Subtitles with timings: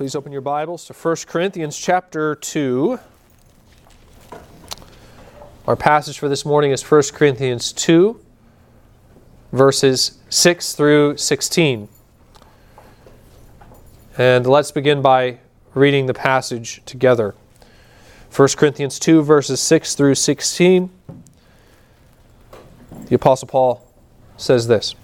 [0.00, 2.98] Please open your Bibles to 1 Corinthians chapter 2.
[5.66, 8.18] Our passage for this morning is 1 Corinthians 2,
[9.52, 11.86] verses 6 through 16.
[14.16, 15.40] And let's begin by
[15.74, 17.34] reading the passage together.
[18.34, 20.90] 1 Corinthians 2, verses 6 through 16.
[23.04, 23.86] The Apostle Paul
[24.38, 24.94] says this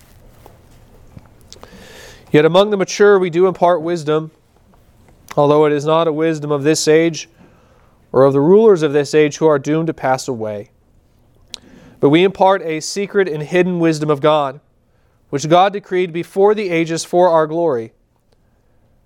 [2.32, 4.30] Yet among the mature we do impart wisdom,
[5.36, 7.28] although it is not a wisdom of this age
[8.12, 10.70] or of the rulers of this age who are doomed to pass away.
[12.00, 14.60] But we impart a secret and hidden wisdom of God,
[15.30, 17.92] which God decreed before the ages for our glory.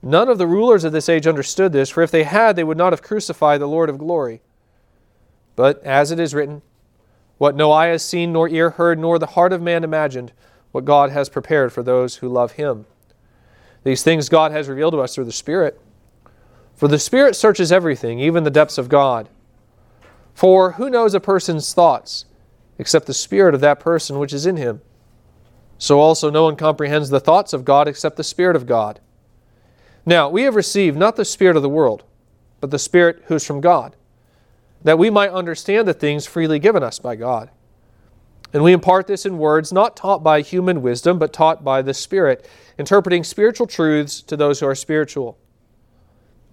[0.03, 2.79] None of the rulers of this age understood this, for if they had, they would
[2.79, 4.41] not have crucified the Lord of glory.
[5.57, 6.63] But as it is written,
[7.39, 10.33] what no eye has seen, nor ear heard, nor the heart of man imagined,
[10.73, 12.87] what God has prepared for those who love him.
[13.83, 15.81] These things God has revealed to us through the Spirit.
[16.81, 19.29] For the Spirit searches everything, even the depths of God.
[20.33, 22.25] For who knows a person's thoughts
[22.79, 24.81] except the Spirit of that person which is in him?
[25.77, 28.99] So also no one comprehends the thoughts of God except the Spirit of God.
[30.07, 32.03] Now, we have received not the Spirit of the world,
[32.63, 33.95] but the Spirit who is from God,
[34.83, 37.51] that we might understand the things freely given us by God.
[38.55, 41.93] And we impart this in words not taught by human wisdom, but taught by the
[41.93, 45.37] Spirit, interpreting spiritual truths to those who are spiritual.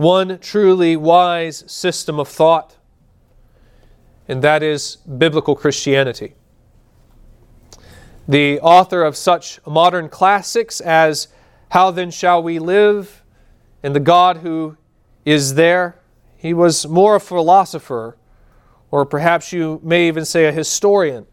[0.00, 2.78] one truly wise system of thought,
[4.26, 6.34] and that is biblical Christianity.
[8.26, 11.28] The author of such modern classics as
[11.72, 13.22] How Then Shall We Live
[13.82, 14.78] and The God Who
[15.26, 16.00] Is There,
[16.34, 18.16] he was more a philosopher,
[18.90, 21.26] or perhaps you may even say a historian,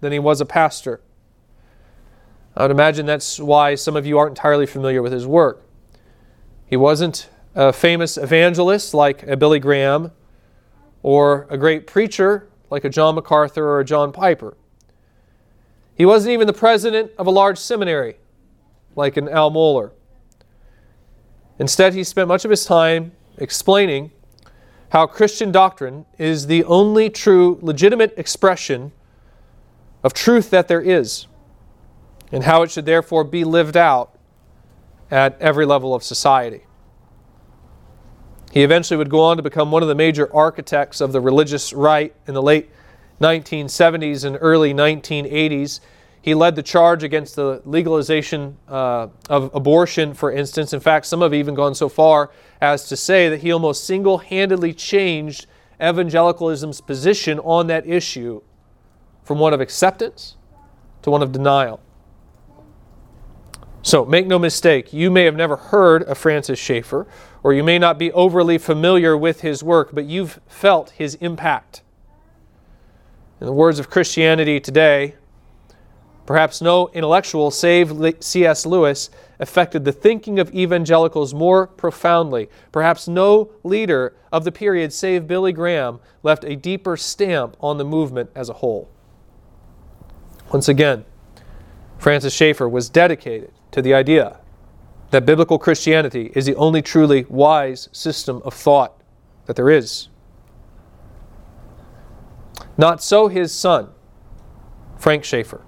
[0.00, 1.00] than he was a pastor.
[2.56, 5.64] I would imagine that's why some of you aren't entirely familiar with his work.
[6.66, 10.12] He wasn't a famous evangelist like a Billy Graham
[11.02, 14.56] or a great preacher like a John MacArthur or a John Piper.
[15.94, 18.16] He wasn't even the president of a large seminary
[18.96, 19.90] like an Al Mohler.
[21.58, 24.10] Instead, he spent much of his time explaining
[24.90, 28.92] how Christian doctrine is the only true, legitimate expression
[30.02, 31.26] of truth that there is
[32.30, 34.18] and how it should therefore be lived out
[35.10, 36.64] at every level of society.
[38.52, 41.72] He eventually would go on to become one of the major architects of the religious
[41.72, 42.68] right in the late
[43.18, 45.80] 1970s and early 1980s.
[46.20, 50.74] He led the charge against the legalization uh, of abortion, for instance.
[50.74, 52.30] In fact, some have even gone so far
[52.60, 55.46] as to say that he almost single handedly changed
[55.80, 58.42] evangelicalism's position on that issue
[59.24, 60.36] from one of acceptance
[61.00, 61.80] to one of denial.
[63.80, 67.06] So make no mistake, you may have never heard of Francis Schaeffer,
[67.42, 71.82] or you may not be overly familiar with his work, but you've felt his impact.
[73.40, 75.16] In the words of Christianity today,
[76.24, 78.64] perhaps no intellectual save C.S.
[78.64, 79.10] Lewis
[79.40, 82.48] affected the thinking of evangelicals more profoundly.
[82.70, 87.84] Perhaps no leader of the period save Billy Graham left a deeper stamp on the
[87.84, 88.88] movement as a whole.
[90.52, 91.04] Once again,
[91.98, 94.38] Francis Schaeffer was dedicated to the idea
[95.12, 98.98] that biblical Christianity is the only truly wise system of thought
[99.44, 100.08] that there is.
[102.78, 103.90] Not so his son,
[104.98, 105.60] Frank Schaeffer.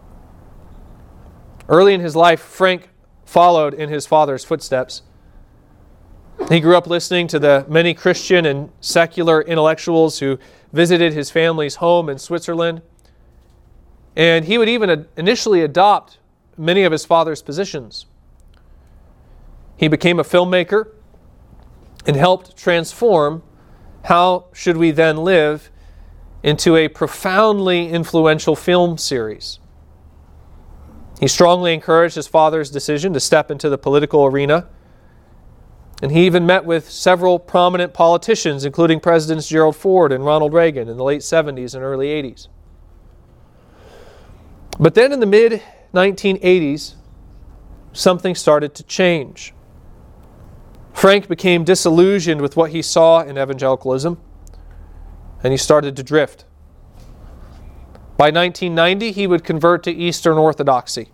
[1.68, 2.88] Early in his life, Frank
[3.26, 5.02] followed in his father's footsteps.
[6.48, 10.38] He grew up listening to the many Christian and secular intellectuals who
[10.72, 12.80] visited his family's home in Switzerland.
[14.16, 16.16] And he would even initially adopt
[16.56, 18.06] many of his father's positions.
[19.76, 20.92] He became a filmmaker
[22.06, 23.42] and helped transform
[24.04, 25.70] How Should We Then Live
[26.42, 29.58] into a profoundly influential film series.
[31.18, 34.68] He strongly encouraged his father's decision to step into the political arena.
[36.02, 40.88] And he even met with several prominent politicians, including Presidents Gerald Ford and Ronald Reagan
[40.88, 42.48] in the late 70s and early 80s.
[44.78, 45.62] But then in the mid
[45.94, 46.94] 1980s,
[47.92, 49.53] something started to change.
[50.94, 54.18] Frank became disillusioned with what he saw in evangelicalism,
[55.42, 56.46] and he started to drift.
[58.16, 61.08] By 1990, he would convert to Eastern Orthodoxy.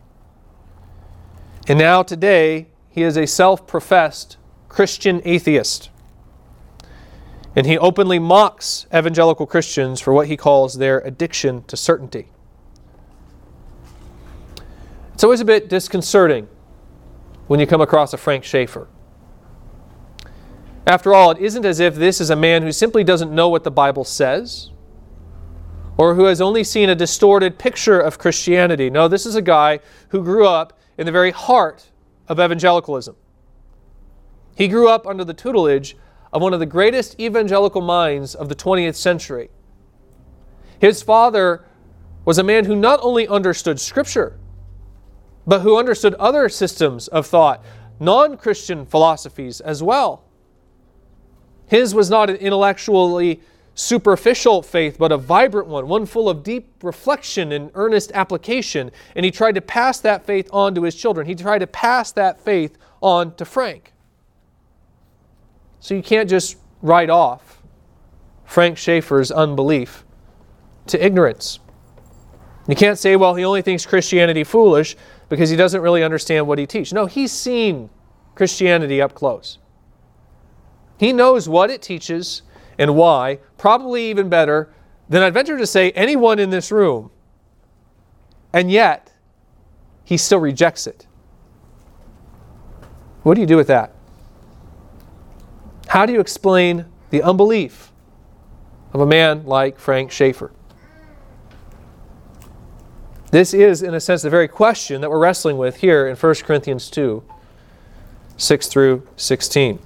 [1.67, 4.37] And now, today, he is a self professed
[4.69, 5.91] Christian atheist.
[7.57, 12.29] And he openly mocks evangelical Christians for what he calls their addiction to certainty.
[15.15, 16.49] It's always a bit disconcerting
[17.49, 18.87] when you come across a Frank Schaeffer.
[20.87, 23.65] After all, it isn't as if this is a man who simply doesn't know what
[23.65, 24.71] the Bible says
[25.97, 28.89] or who has only seen a distorted picture of Christianity.
[28.89, 31.91] No, this is a guy who grew up in the very heart
[32.27, 33.15] of evangelicalism.
[34.57, 35.97] He grew up under the tutelage
[36.33, 39.51] of one of the greatest evangelical minds of the 20th century.
[40.79, 41.65] His father
[42.25, 44.39] was a man who not only understood Scripture,
[45.47, 47.63] but who understood other systems of thought,
[47.99, 50.25] non Christian philosophies as well.
[51.71, 53.41] His was not an intellectually
[53.77, 58.91] superficial faith, but a vibrant one, one full of deep reflection and earnest application.
[59.15, 61.29] And he tried to pass that faith on to his children.
[61.29, 63.93] He tried to pass that faith on to Frank.
[65.79, 67.63] So you can't just write off
[68.45, 70.05] Frank Schaeffer's unbelief
[70.89, 71.61] to ignorance.
[72.67, 74.97] You can't say, well, he only thinks Christianity foolish
[75.29, 76.93] because he doesn't really understand what he teaches.
[76.93, 77.91] No, he's seen
[78.35, 79.59] Christianity up close.
[81.01, 82.43] He knows what it teaches
[82.79, 84.71] and why, probably even better
[85.09, 87.11] than I'd venture to say anyone in this room.
[88.53, 89.11] And yet,
[90.05, 91.07] he still rejects it.
[93.23, 93.95] What do you do with that?
[95.89, 97.93] How do you explain the unbelief
[98.93, 100.53] of a man like Frank Schaeffer?
[103.31, 106.35] This is, in a sense, the very question that we're wrestling with here in 1
[106.45, 107.25] Corinthians 2
[108.37, 109.79] 6 through 16.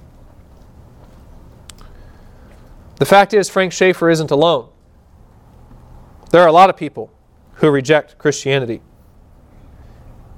[2.97, 4.69] The fact is, Frank Schaeffer isn't alone.
[6.31, 7.11] There are a lot of people
[7.55, 8.81] who reject Christianity.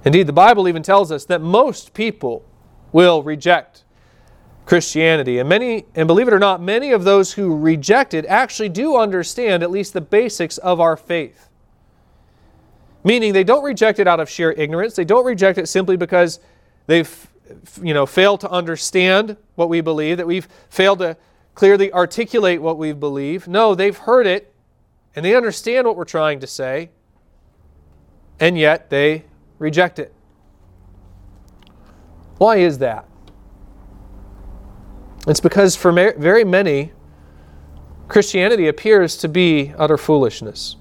[0.05, 2.45] Indeed, the Bible even tells us that most people
[2.91, 3.83] will reject
[4.65, 5.39] Christianity.
[5.39, 8.97] And many, and believe it or not, many of those who reject it actually do
[8.97, 11.49] understand at least the basics of our faith.
[13.03, 14.95] Meaning they don't reject it out of sheer ignorance.
[14.95, 16.39] They don't reject it simply because
[16.87, 17.27] they've
[17.81, 21.15] you know failed to understand what we believe, that we've failed to
[21.57, 23.47] clearly articulate what we believe.
[23.47, 24.53] No, they've heard it
[25.15, 26.91] and they understand what we're trying to say,
[28.39, 29.25] and yet they
[29.57, 30.13] reject it.
[32.37, 33.07] Why is that?
[35.27, 36.91] It's because for very many,
[38.07, 40.75] Christianity appears to be utter foolishness.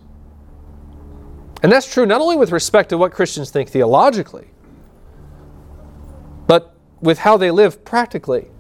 [1.62, 4.50] And that's true not only with respect to what Christians think theologically,
[6.46, 8.50] but with how they live practically.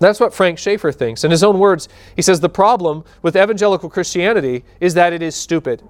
[0.00, 1.24] That's what Frank Schaeffer thinks.
[1.24, 5.36] In his own words, he says the problem with evangelical Christianity is that it is
[5.36, 5.82] stupid.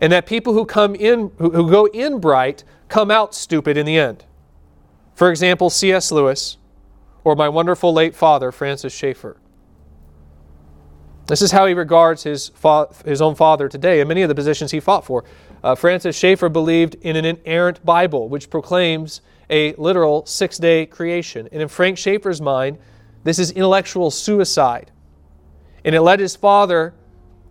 [0.00, 3.96] And that people who come in who go in bright come out stupid in the
[3.96, 4.24] end.
[5.14, 6.12] For example, C.S.
[6.12, 6.58] Lewis
[7.24, 9.36] or my wonderful late father, Francis Schaeffer.
[11.26, 14.34] This is how he regards his, fa- his own father today and many of the
[14.34, 15.24] positions he fought for.
[15.62, 21.48] Uh, Francis Schaeffer believed in an inerrant Bible, which proclaims a literal six day creation.
[21.50, 22.78] And in Frank Schaeffer's mind,
[23.26, 24.92] this is intellectual suicide.
[25.84, 26.94] And it led his father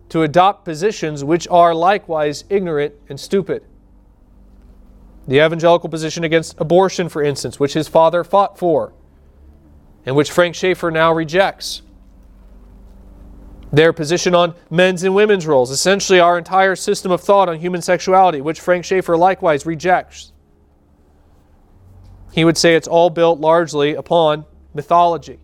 [0.08, 3.62] to adopt positions which are likewise ignorant and stupid.
[5.28, 8.94] The evangelical position against abortion, for instance, which his father fought for
[10.06, 11.82] and which Frank Schaeffer now rejects.
[13.70, 17.82] Their position on men's and women's roles, essentially our entire system of thought on human
[17.82, 20.32] sexuality, which Frank Schaeffer likewise rejects.
[22.32, 25.38] He would say it's all built largely upon mythology.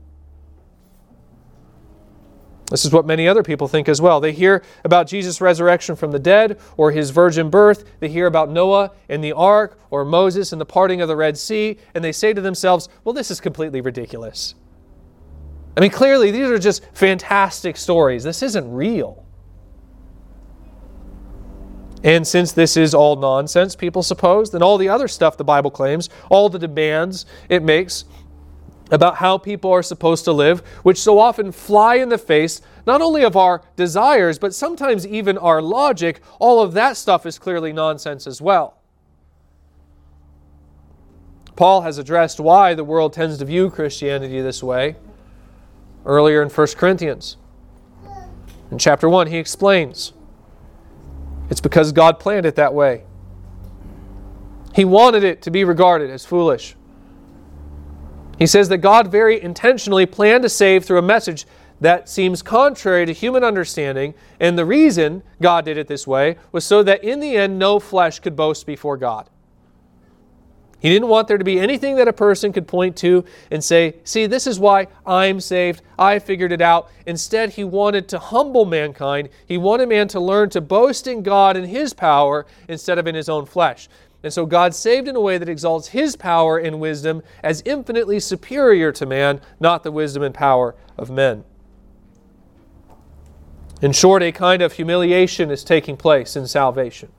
[2.72, 4.18] This is what many other people think as well.
[4.18, 7.84] They hear about Jesus' resurrection from the dead or his virgin birth.
[8.00, 11.36] They hear about Noah and the ark or Moses and the parting of the Red
[11.36, 14.54] Sea, and they say to themselves, well, this is completely ridiculous.
[15.76, 18.24] I mean, clearly, these are just fantastic stories.
[18.24, 19.22] This isn't real.
[22.02, 25.70] And since this is all nonsense, people suppose, then all the other stuff the Bible
[25.70, 28.06] claims, all the demands it makes,
[28.90, 33.00] about how people are supposed to live, which so often fly in the face not
[33.00, 37.72] only of our desires, but sometimes even our logic, all of that stuff is clearly
[37.72, 38.78] nonsense as well.
[41.54, 44.96] Paul has addressed why the world tends to view Christianity this way
[46.04, 47.36] earlier in 1 Corinthians.
[48.70, 50.12] In chapter 1, he explains
[51.50, 53.04] it's because God planned it that way.
[54.74, 56.74] He wanted it to be regarded as foolish.
[58.42, 61.46] He says that God very intentionally planned to save through a message
[61.80, 66.64] that seems contrary to human understanding, and the reason God did it this way was
[66.64, 69.30] so that in the end no flesh could boast before God.
[70.80, 73.94] He didn't want there to be anything that a person could point to and say,
[74.02, 75.82] See, this is why I'm saved.
[75.96, 76.90] I figured it out.
[77.06, 79.28] Instead, he wanted to humble mankind.
[79.46, 83.14] He wanted man to learn to boast in God and his power instead of in
[83.14, 83.88] his own flesh.
[84.22, 88.20] And so God saved in a way that exalts his power and wisdom as infinitely
[88.20, 91.44] superior to man, not the wisdom and power of men.
[93.80, 97.10] In short, a kind of humiliation is taking place in salvation,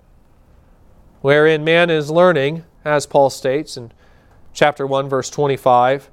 [1.20, 3.92] wherein man is learning as Paul states in
[4.54, 6.10] chapter 1, verse 25,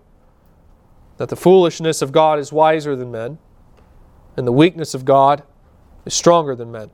[1.18, 3.38] that the foolishness of God is wiser than men,
[4.37, 5.44] and the weakness of God
[6.04, 6.90] is stronger than men.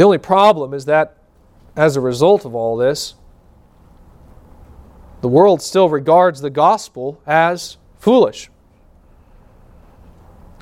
[0.00, 1.18] The only problem is that
[1.76, 3.16] as a result of all this,
[5.20, 8.48] the world still regards the gospel as foolish.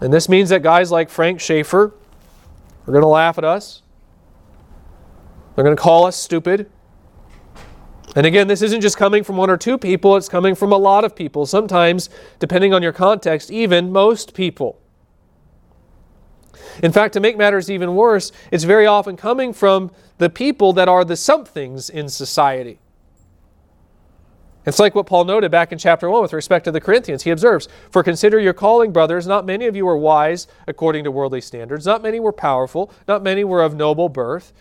[0.00, 1.95] And this means that guys like Frank Schaeffer
[2.85, 3.83] are going to laugh at us.
[5.54, 6.68] They're going to call us stupid.
[8.16, 10.78] And again, this isn't just coming from one or two people, it's coming from a
[10.78, 11.47] lot of people.
[11.47, 14.80] Sometimes, depending on your context, even most people.
[16.83, 20.89] In fact, to make matters even worse, it's very often coming from the people that
[20.89, 22.79] are the somethings in society.
[24.67, 27.23] It's like what Paul noted back in chapter 1 with respect to the Corinthians.
[27.23, 31.11] He observes, For consider your calling, brothers, not many of you were wise according to
[31.11, 34.53] worldly standards, not many were powerful, not many were of noble birth.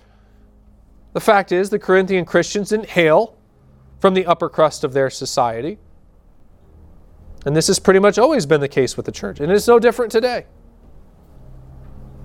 [1.11, 3.35] The fact is, the Corinthian Christians didn't hail
[3.99, 5.77] from the upper crust of their society.
[7.45, 9.79] And this has pretty much always been the case with the church, and it's no
[9.79, 10.45] different today.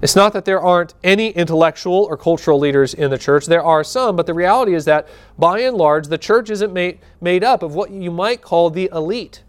[0.02, 3.46] It's not that there aren't any intellectual or cultural leaders in the church.
[3.46, 6.98] There are some, but the reality is that by and large, the church isn't made,
[7.20, 9.44] made up of what you might call the elite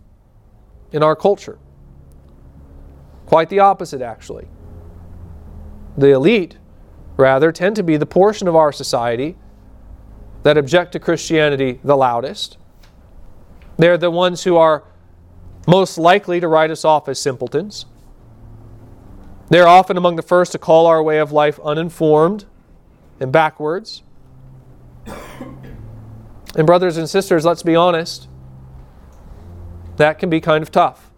[0.91, 1.57] in our culture.
[3.25, 4.47] Quite the opposite, actually.
[5.97, 6.57] The elite
[7.17, 9.35] rather, tend to be the portion of our society
[10.43, 12.57] that object to Christianity the loudest.
[13.77, 14.83] They're the ones who are
[15.67, 17.85] most likely to write us off as simpletons.
[19.49, 22.45] They're often among the first to call our way of life uninformed
[23.19, 24.03] and backwards.
[26.55, 28.27] And, brothers and sisters, let's be honest,
[29.97, 31.09] that can be kind of tough.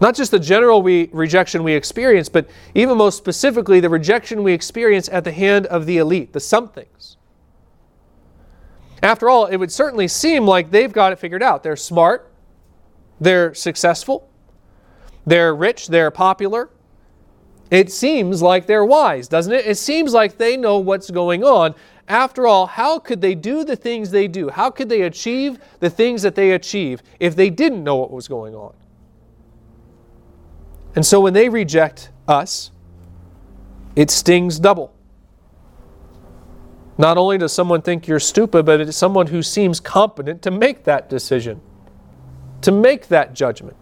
[0.00, 4.52] Not just the general we, rejection we experience, but even most specifically the rejection we
[4.52, 7.18] experience at the hand of the elite, the somethings.
[9.02, 11.62] After all, it would certainly seem like they've got it figured out.
[11.62, 12.32] They're smart,
[13.20, 14.28] they're successful,
[15.26, 16.70] they're rich, they're popular.
[17.70, 19.66] It seems like they're wise, doesn't it?
[19.66, 21.74] It seems like they know what's going on.
[22.06, 24.50] After all, how could they do the things they do?
[24.50, 28.28] How could they achieve the things that they achieve if they didn't know what was
[28.28, 28.74] going on?
[30.94, 32.70] And so when they reject us,
[33.96, 34.94] it stings double.
[36.98, 40.84] Not only does someone think you're stupid, but it's someone who seems competent to make
[40.84, 41.60] that decision,
[42.60, 43.76] to make that judgment.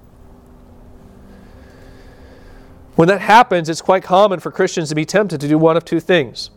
[3.00, 5.86] When that happens, it's quite common for Christians to be tempted to do one of
[5.86, 6.50] two things.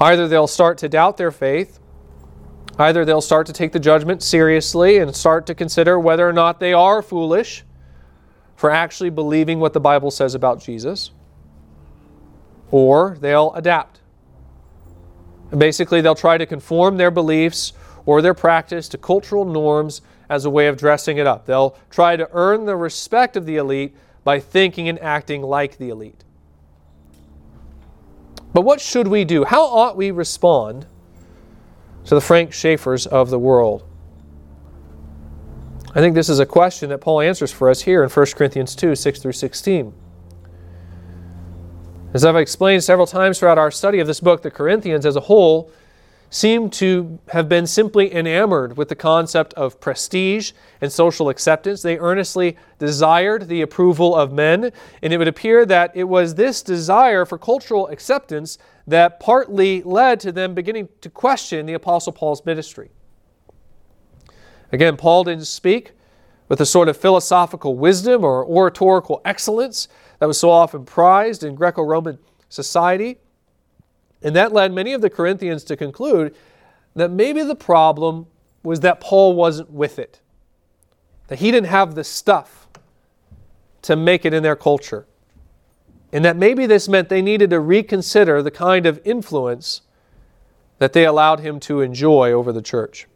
[0.00, 1.80] Either they'll start to doubt their faith,
[2.78, 6.60] either they'll start to take the judgment seriously and start to consider whether or not
[6.60, 7.64] they are foolish
[8.54, 11.10] for actually believing what the Bible says about Jesus,
[12.70, 13.98] or they'll adapt.
[15.50, 17.72] And basically, they'll try to conform their beliefs
[18.06, 21.44] or their practice to cultural norms as a way of dressing it up.
[21.44, 23.96] They'll try to earn the respect of the elite
[24.28, 26.22] by thinking and acting like the elite.
[28.52, 29.46] But what should we do?
[29.46, 30.84] How ought we respond
[32.04, 33.88] to the Frank Schaeffers of the world?
[35.94, 38.76] I think this is a question that Paul answers for us here in 1 Corinthians
[38.76, 39.94] 2 6 through 16.
[42.12, 45.20] As I've explained several times throughout our study of this book, the Corinthians as a
[45.20, 45.70] whole
[46.30, 51.80] seem to have been simply enamored with the concept of prestige and social acceptance.
[51.82, 54.70] They earnestly desired the approval of men,
[55.02, 60.20] and it would appear that it was this desire for cultural acceptance that partly led
[60.20, 62.90] to them beginning to question the Apostle Paul's ministry.
[64.70, 65.92] Again, Paul didn't speak
[66.48, 71.54] with the sort of philosophical wisdom or oratorical excellence that was so often prized in
[71.54, 72.18] Greco Roman
[72.48, 73.18] society.
[74.22, 76.34] And that led many of the Corinthians to conclude
[76.94, 78.26] that maybe the problem
[78.62, 80.20] was that Paul wasn't with it,
[81.28, 82.68] that he didn't have the stuff
[83.82, 85.06] to make it in their culture.
[86.12, 89.82] And that maybe this meant they needed to reconsider the kind of influence
[90.78, 93.06] that they allowed him to enjoy over the church.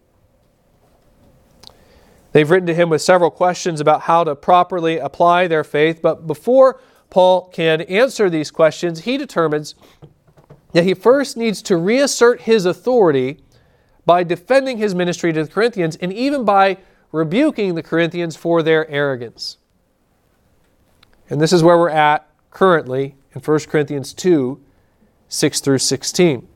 [2.33, 6.27] They've written to him with several questions about how to properly apply their faith, but
[6.27, 6.81] before
[7.11, 9.75] Paul can answer these questions, he determines
[10.73, 13.41] that he first needs to reassert his authority
[14.05, 16.79] by defending his ministry to the Corinthians and even by
[17.13, 19.59] rebuking the Corinthians for their arrogance.
[21.29, 24.61] And this is where we're at currently in 1 Corinthians 2
[25.29, 26.47] 6 through 16.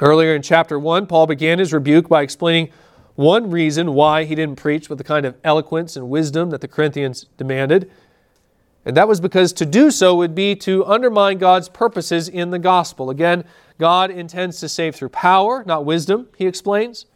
[0.00, 2.70] Earlier in chapter 1, Paul began his rebuke by explaining
[3.16, 6.68] one reason why he didn't preach with the kind of eloquence and wisdom that the
[6.68, 7.90] Corinthians demanded.
[8.84, 12.58] And that was because to do so would be to undermine God's purposes in the
[12.58, 13.08] gospel.
[13.10, 13.44] Again,
[13.78, 17.06] God intends to save through power, not wisdom, he explains.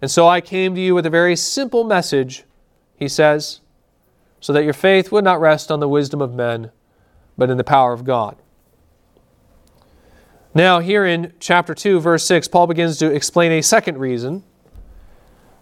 [0.00, 2.44] And so I came to you with a very simple message,
[2.96, 3.60] he says,
[4.40, 6.72] so that your faith would not rest on the wisdom of men,
[7.38, 8.36] but in the power of God.
[10.54, 14.42] Now, here in chapter 2, verse 6, Paul begins to explain a second reason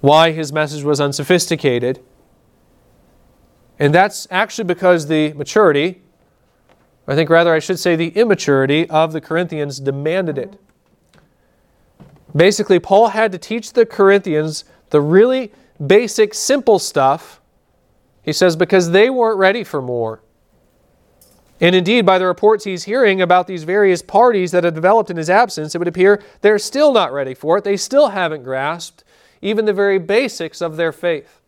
[0.00, 2.00] why his message was unsophisticated.
[3.80, 6.02] And that's actually because the maturity,
[7.08, 10.60] I think rather I should say the immaturity of the Corinthians demanded it.
[12.36, 15.50] Basically, Paul had to teach the Corinthians the really
[15.84, 17.40] basic, simple stuff.
[18.22, 20.20] He says, because they weren't ready for more.
[21.58, 25.16] And indeed, by the reports he's hearing about these various parties that have developed in
[25.16, 27.64] his absence, it would appear they're still not ready for it.
[27.64, 29.04] They still haven't grasped
[29.42, 31.39] even the very basics of their faith.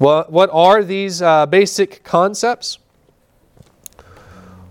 [0.00, 2.78] What, what are these uh, basic concepts?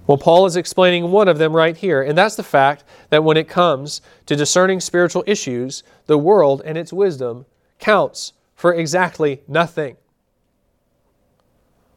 [0.07, 3.38] Well, Paul is explaining one of them right here, and that's the fact that when
[3.38, 7.45] it comes to discerning spiritual issues, the world and its wisdom
[7.77, 9.98] counts for exactly nothing.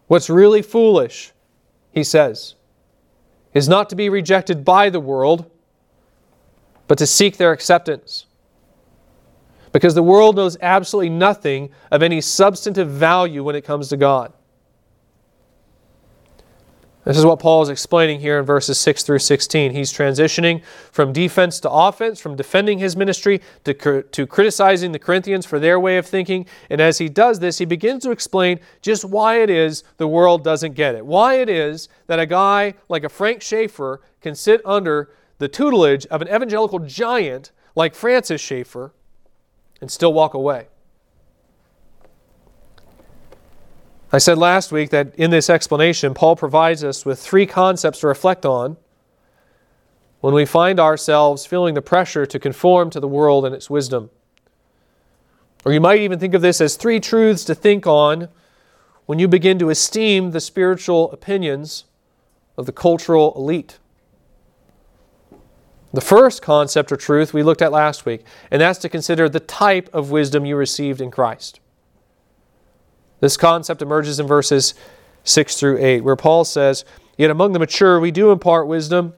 [0.08, 1.32] What's really foolish,
[1.90, 2.54] he says,
[3.54, 5.50] is not to be rejected by the world,
[6.86, 8.26] but to seek their acceptance
[9.73, 14.32] because the world knows absolutely nothing of any substantive value when it comes to God.
[17.04, 19.73] This is what Paul is explaining here in verses 6 through 16.
[19.73, 25.45] He's transitioning from defense to offense, from defending his ministry to, to criticizing the Corinthians
[25.45, 26.47] for their way of thinking.
[26.71, 30.45] And as he does this, he begins to explain just why it is the world
[30.45, 31.04] doesn't get it.
[31.04, 36.06] Why it is that a guy like a Frank Schaeffer can sit under the tutelage
[36.06, 38.93] of an evangelical giant like Francis Schaeffer
[39.82, 40.68] and still walk away.
[44.12, 48.06] I said last week that in this explanation, Paul provides us with three concepts to
[48.06, 48.76] reflect on
[50.21, 54.10] when we find ourselves feeling the pressure to conform to the world and its wisdom.
[55.64, 58.28] Or you might even think of this as three truths to think on
[59.06, 61.86] when you begin to esteem the spiritual opinions
[62.56, 63.78] of the cultural elite.
[65.93, 69.41] The first concept or truth we looked at last week, and that's to consider the
[69.41, 71.61] type of wisdom you received in Christ.
[73.21, 74.75] This concept emerges in verses
[75.25, 76.85] 6 through 8, where Paul says,
[77.19, 79.13] Yet among the mature we do impart wisdom,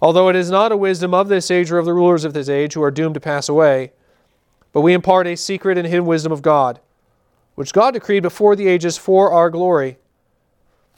[0.00, 2.48] although it is not a wisdom of this age or of the rulers of this
[2.48, 3.92] age who are doomed to pass away,
[4.72, 6.80] but we impart a secret and hidden wisdom of God,
[7.54, 9.98] which God decreed before the ages for our glory.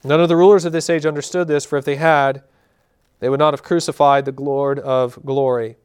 [0.05, 2.45] None of the rulers of this age understood this, for if they had,
[3.25, 5.77] they would not have crucified the Lord of glory.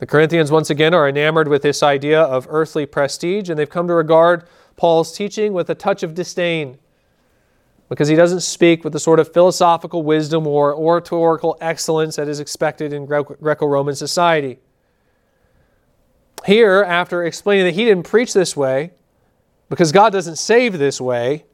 [0.00, 3.86] The Corinthians, once again, are enamored with this idea of earthly prestige, and they've come
[3.86, 6.78] to regard Paul's teaching with a touch of disdain
[7.88, 12.40] because he doesn't speak with the sort of philosophical wisdom or oratorical excellence that is
[12.40, 14.58] expected in Greco Roman society.
[16.44, 18.90] Here, after explaining that he didn't preach this way
[19.68, 21.44] because God doesn't save this way,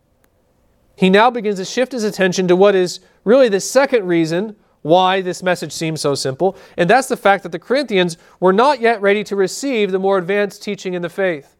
[1.00, 5.22] he now begins to shift his attention to what is really the second reason why
[5.22, 9.00] this message seems so simple, and that's the fact that the Corinthians were not yet
[9.00, 11.56] ready to receive the more advanced teaching in the faith.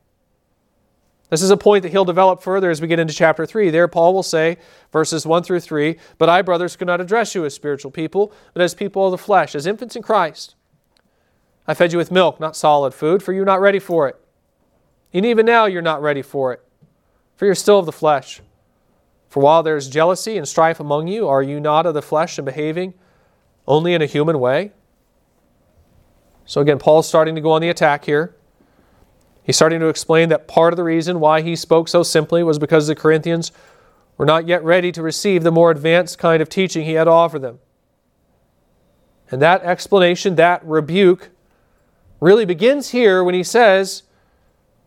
[1.31, 3.71] This is a point that he'll develop further as we get into chapter 3.
[3.71, 4.59] There, Paul will say,
[4.93, 8.61] verses 1 through 3 But I, brothers, could not address you as spiritual people, but
[8.61, 10.55] as people of the flesh, as infants in Christ.
[11.67, 14.17] I fed you with milk, not solid food, for you're not ready for it.
[15.15, 16.63] And even now, you're not ready for it,
[17.37, 18.43] for you're still of the flesh.
[19.31, 22.37] For while there is jealousy and strife among you, are you not of the flesh
[22.37, 22.95] and behaving
[23.67, 24.73] only in a human way?
[26.45, 28.35] So again, Paul's starting to go on the attack here.
[29.45, 32.59] He's starting to explain that part of the reason why he spoke so simply was
[32.59, 33.53] because the Corinthians
[34.19, 37.11] were not yet ready to receive the more advanced kind of teaching he had to
[37.11, 37.61] offer them.
[39.31, 41.31] And that explanation, that rebuke,
[42.19, 44.03] really begins here when he says,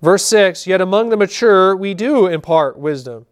[0.01, 3.25] verse 6 Yet among the mature we do impart wisdom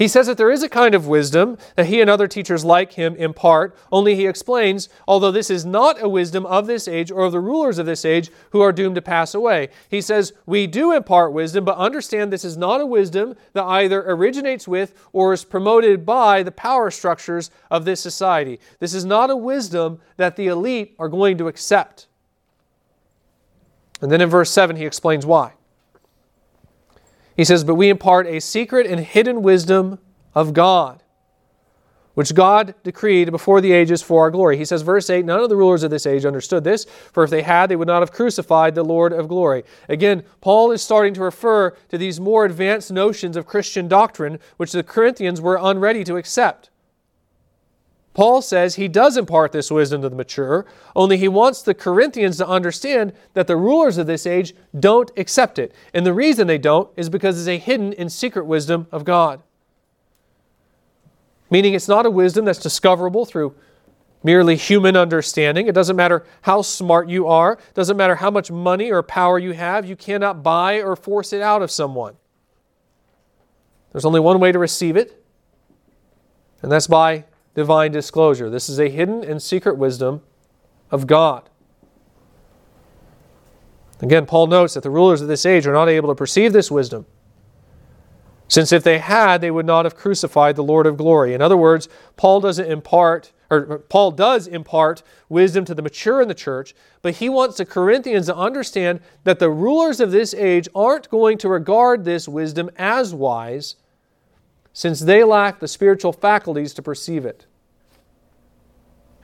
[0.00, 2.94] He says that there is a kind of wisdom that he and other teachers like
[2.94, 7.26] him impart, only he explains, although this is not a wisdom of this age or
[7.26, 9.68] of the rulers of this age who are doomed to pass away.
[9.90, 14.02] He says, We do impart wisdom, but understand this is not a wisdom that either
[14.10, 18.58] originates with or is promoted by the power structures of this society.
[18.78, 22.06] This is not a wisdom that the elite are going to accept.
[24.00, 25.52] And then in verse 7, he explains why.
[27.36, 29.98] He says, But we impart a secret and hidden wisdom
[30.34, 31.02] of God,
[32.14, 34.56] which God decreed before the ages for our glory.
[34.56, 37.30] He says, verse 8, None of the rulers of this age understood this, for if
[37.30, 39.64] they had, they would not have crucified the Lord of glory.
[39.88, 44.72] Again, Paul is starting to refer to these more advanced notions of Christian doctrine, which
[44.72, 46.69] the Corinthians were unready to accept.
[48.20, 52.36] Paul says he does impart this wisdom to the mature, only he wants the Corinthians
[52.36, 55.74] to understand that the rulers of this age don't accept it.
[55.94, 59.42] And the reason they don't is because it's a hidden and secret wisdom of God.
[61.48, 63.54] Meaning it's not a wisdom that's discoverable through
[64.22, 65.66] merely human understanding.
[65.66, 69.38] It doesn't matter how smart you are, it doesn't matter how much money or power
[69.38, 72.18] you have, you cannot buy or force it out of someone.
[73.92, 75.24] There's only one way to receive it,
[76.60, 78.48] and that's by divine disclosure.
[78.48, 80.22] This is a hidden and secret wisdom
[80.90, 81.48] of God.
[84.00, 86.70] Again, Paul notes that the rulers of this age are not able to perceive this
[86.70, 87.06] wisdom,
[88.48, 91.34] since if they had, they would not have crucified the Lord of glory.
[91.34, 96.28] In other words, Paul doesn't impart, or Paul does impart wisdom to the mature in
[96.28, 100.68] the church, but he wants the Corinthians to understand that the rulers of this age
[100.74, 103.76] aren't going to regard this wisdom as wise,
[104.72, 107.46] since they lack the spiritual faculties to perceive it.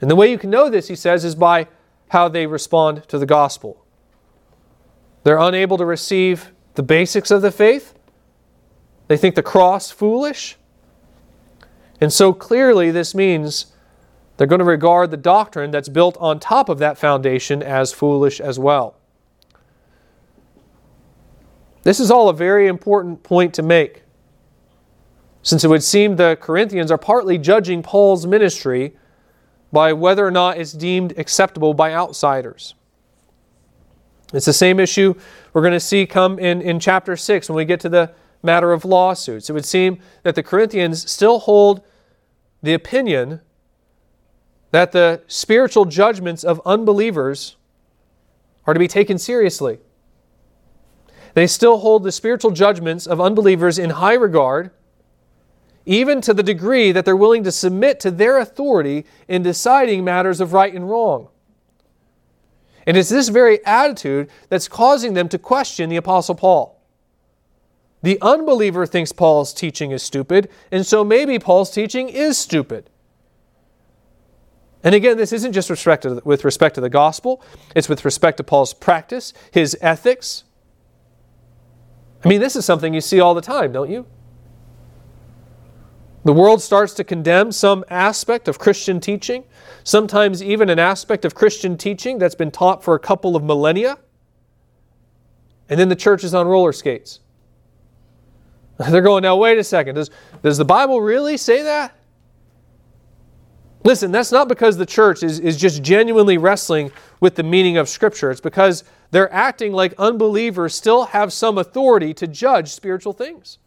[0.01, 1.67] And the way you can know this, he says, is by
[2.09, 3.83] how they respond to the gospel.
[5.23, 7.93] They're unable to receive the basics of the faith.
[9.07, 10.57] They think the cross foolish.
[11.99, 13.73] And so clearly, this means
[14.37, 18.39] they're going to regard the doctrine that's built on top of that foundation as foolish
[18.39, 18.95] as well.
[21.81, 24.03] This is all a very important point to make,
[25.41, 28.95] since it would seem the Corinthians are partly judging Paul's ministry
[29.71, 32.73] by whether or not it's deemed acceptable by outsiders.
[34.33, 35.13] It's the same issue
[35.53, 38.11] we're going to see come in, in chapter 6 when we get to the
[38.43, 39.49] matter of lawsuits.
[39.49, 41.81] It would seem that the Corinthians still hold
[42.61, 43.41] the opinion
[44.71, 47.55] that the spiritual judgments of unbelievers
[48.65, 49.79] are to be taken seriously.
[51.33, 54.71] They still hold the spiritual judgments of unbelievers in high regard
[55.87, 60.41] even to the degree that they're willing to submit to their authority in deciding matters
[60.41, 61.29] of right and wrong.
[62.85, 66.79] And it's this very attitude that's causing them to question the Apostle Paul.
[68.03, 72.89] The unbeliever thinks Paul's teaching is stupid, and so maybe Paul's teaching is stupid.
[74.83, 77.41] And again, this isn't just with respect to the gospel,
[77.75, 80.43] it's with respect to Paul's practice, his ethics.
[82.25, 84.05] I mean, this is something you see all the time, don't you?
[86.27, 89.45] The world starts to condemn some aspect of Christian teaching,
[89.85, 93.97] sometimes even an aspect of Christian teaching that's been taught for a couple of millennia.
[95.69, 97.21] And then the church is on roller skates.
[98.89, 99.95] They're going, now, wait a second.
[99.95, 100.09] Does,
[100.43, 101.95] does the Bible really say that?
[103.85, 107.87] Listen, that's not because the church is, is just genuinely wrestling with the meaning of
[107.87, 108.31] Scripture.
[108.31, 113.59] It's because they're acting like unbelievers still have some authority to judge spiritual things.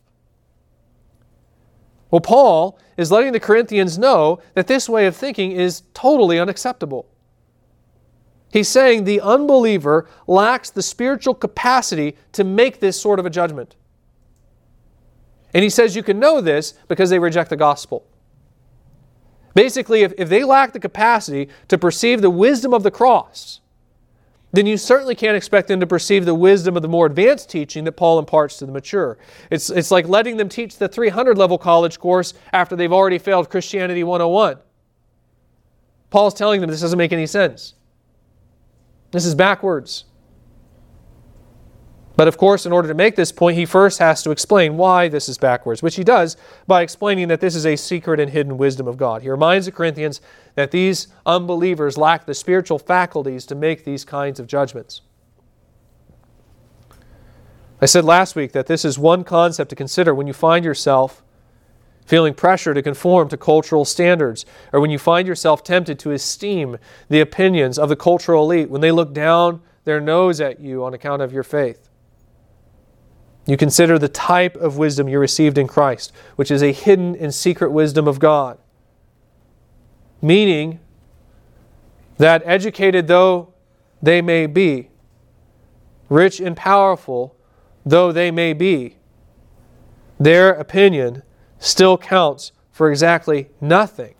[2.10, 7.06] Well, Paul is letting the Corinthians know that this way of thinking is totally unacceptable.
[8.52, 13.76] He's saying the unbeliever lacks the spiritual capacity to make this sort of a judgment.
[15.54, 18.04] And he says you can know this because they reject the gospel.
[19.54, 23.59] Basically, if, if they lack the capacity to perceive the wisdom of the cross,
[24.52, 27.84] then you certainly can't expect them to perceive the wisdom of the more advanced teaching
[27.84, 29.18] that Paul imparts to the mature.
[29.50, 33.48] It's, it's like letting them teach the 300 level college course after they've already failed
[33.48, 34.58] Christianity 101.
[36.10, 37.74] Paul's telling them this doesn't make any sense.
[39.12, 40.04] This is backwards.
[42.16, 45.08] But of course, in order to make this point, he first has to explain why
[45.08, 48.58] this is backwards, which he does by explaining that this is a secret and hidden
[48.58, 49.22] wisdom of God.
[49.22, 50.20] He reminds the Corinthians
[50.54, 55.00] that these unbelievers lack the spiritual faculties to make these kinds of judgments.
[57.80, 61.22] I said last week that this is one concept to consider when you find yourself
[62.04, 66.76] feeling pressure to conform to cultural standards, or when you find yourself tempted to esteem
[67.08, 70.92] the opinions of the cultural elite when they look down their nose at you on
[70.92, 71.89] account of your faith.
[73.46, 77.34] You consider the type of wisdom you received in Christ, which is a hidden and
[77.34, 78.58] secret wisdom of God.
[80.22, 80.80] Meaning
[82.18, 83.54] that educated though
[84.02, 84.90] they may be,
[86.08, 87.34] rich and powerful
[87.84, 88.96] though they may be,
[90.18, 91.22] their opinion
[91.58, 94.14] still counts for exactly nothing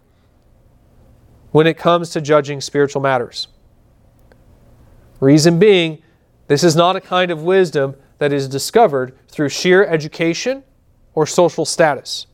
[1.51, 3.49] when it comes to judging spiritual matters.
[5.21, 6.03] Reason being,
[6.47, 10.63] this is not a kind of wisdom that is discovered through sheer education
[11.15, 12.27] or social status.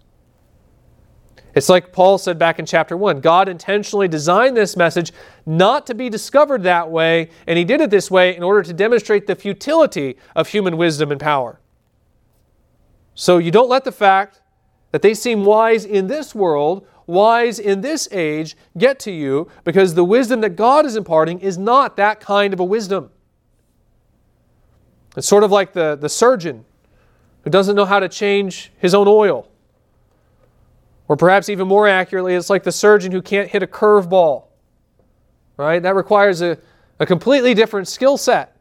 [1.55, 5.13] It's like Paul said back in chapter 1 God intentionally designed this message
[5.47, 8.75] not to be discovered that way, and he did it this way in order to
[8.75, 11.61] demonstrate the futility of human wisdom and power.
[13.15, 14.43] So you don't let the fact
[14.91, 19.95] that they seem wise in this world, wise in this age, get to you because
[19.95, 23.11] the wisdom that God is imparting is not that kind of a wisdom.
[25.17, 26.65] It's sort of like the, the surgeon
[27.43, 29.49] who doesn't know how to change his own oil.
[31.09, 34.45] Or perhaps even more accurately, it's like the surgeon who can't hit a curveball.
[35.57, 35.83] Right?
[35.83, 36.59] That requires a,
[36.99, 38.57] a completely different skill set.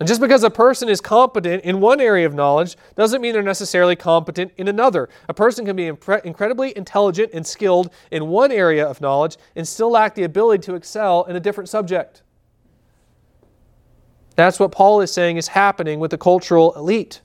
[0.00, 3.42] And just because a person is competent in one area of knowledge doesn't mean they're
[3.42, 5.08] necessarily competent in another.
[5.28, 9.66] A person can be impre- incredibly intelligent and skilled in one area of knowledge and
[9.66, 12.22] still lack the ability to excel in a different subject.
[14.34, 17.20] That's what Paul is saying is happening with the cultural elite.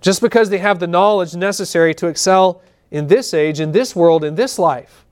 [0.00, 4.22] Just because they have the knowledge necessary to excel in this age, in this world,
[4.22, 5.04] in this life,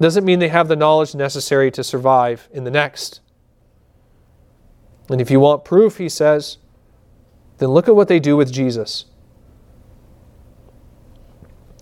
[0.00, 3.20] doesn't mean they have the knowledge necessary to survive in the next.
[5.08, 6.58] And if you want proof, he says,
[7.58, 9.06] then look at what they do with Jesus.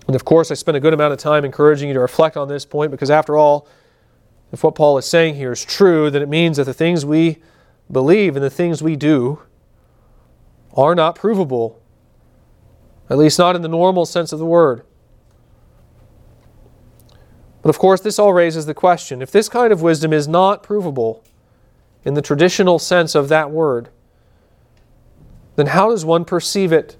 [0.07, 2.47] And of course, I spent a good amount of time encouraging you to reflect on
[2.47, 3.67] this point because, after all,
[4.51, 7.37] if what Paul is saying here is true, then it means that the things we
[7.91, 9.41] believe and the things we do
[10.73, 11.81] are not provable,
[13.09, 14.83] at least not in the normal sense of the word.
[17.61, 20.61] But of course, this all raises the question if this kind of wisdom is not
[20.63, 21.23] provable,
[22.05, 23.89] in the traditional sense of that word,
[25.55, 26.95] then how does one perceive it?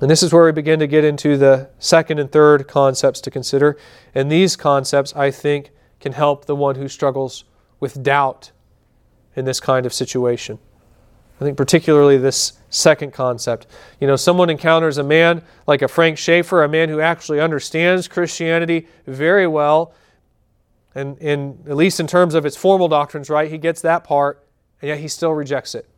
[0.00, 3.30] And this is where we begin to get into the second and third concepts to
[3.30, 3.78] consider.
[4.14, 7.44] And these concepts, I think, can help the one who struggles
[7.80, 8.50] with doubt
[9.36, 10.58] in this kind of situation.
[11.40, 13.66] I think particularly this second concept.
[14.00, 18.06] You know, someone encounters a man like a Frank Schaeffer, a man who actually understands
[18.06, 19.94] Christianity very well,
[20.94, 24.46] and in at least in terms of its formal doctrines, right, he gets that part,
[24.80, 25.88] and yet he still rejects it.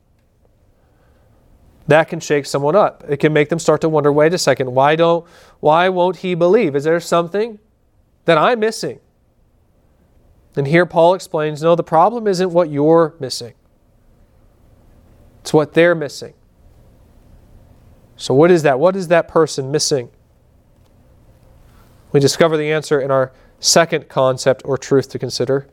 [1.89, 3.05] That can shake someone up.
[3.09, 5.27] It can make them start to wonder, wait a second, why don't
[5.61, 6.75] why won't he believe?
[6.75, 7.59] Is there something
[8.25, 9.01] that I'm missing?
[10.57, 13.55] And here Paul explains, no, the problem isn't what you're missing.
[15.43, 16.35] It's what they're missing.
[18.17, 18.81] So what is that?
[18.81, 20.11] What is that person missing?
[22.13, 25.69] We discover the answer in our second concept or truth to consider.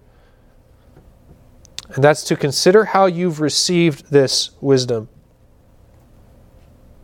[1.89, 5.09] And that's to consider how you've received this wisdom.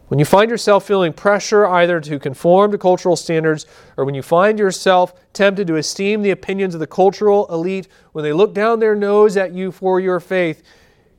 [0.10, 4.24] When you find yourself feeling pressure either to conform to cultural standards or when you
[4.24, 8.80] find yourself tempted to esteem the opinions of the cultural elite when they look down
[8.80, 10.64] their nose at you for your faith,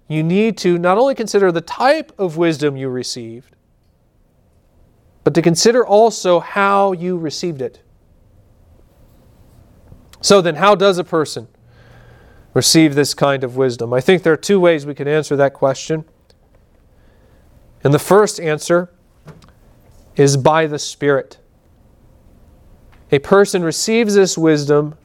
[0.08, 3.54] you need to not only consider the type of wisdom you received,
[5.22, 7.80] but to consider also how you received it.
[10.20, 11.46] So then, how does a person
[12.54, 13.92] receive this kind of wisdom?
[13.92, 16.04] I think there are two ways we can answer that question.
[17.82, 18.90] And the first answer
[20.16, 21.38] is by the Spirit.
[23.10, 24.96] A person receives this wisdom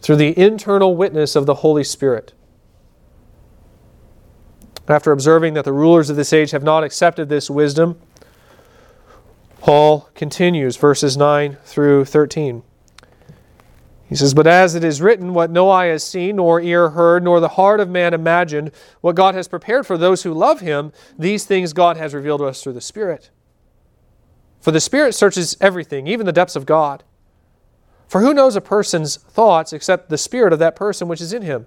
[0.00, 2.32] through the internal witness of the Holy Spirit.
[4.86, 7.98] After observing that the rulers of this age have not accepted this wisdom,
[9.60, 12.62] Paul continues verses 9 through 13.
[14.08, 17.22] He says, But as it is written, what no eye has seen, nor ear heard,
[17.22, 20.92] nor the heart of man imagined, what God has prepared for those who love him,
[21.18, 23.30] these things God has revealed to us through the Spirit.
[24.60, 27.04] For the Spirit searches everything, even the depths of God.
[28.08, 31.42] For who knows a person's thoughts except the Spirit of that person which is in
[31.42, 31.66] him?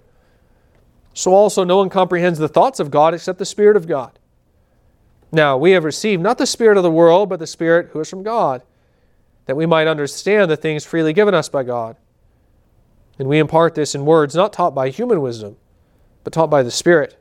[1.13, 4.17] So also no one comprehends the thoughts of God except the Spirit of God.
[5.31, 8.09] Now we have received not the Spirit of the world, but the Spirit who is
[8.09, 8.63] from God,
[9.45, 11.95] that we might understand the things freely given us by God
[13.19, 15.57] and we impart this in words not taught by human wisdom,
[16.23, 17.17] but taught by the Spirit,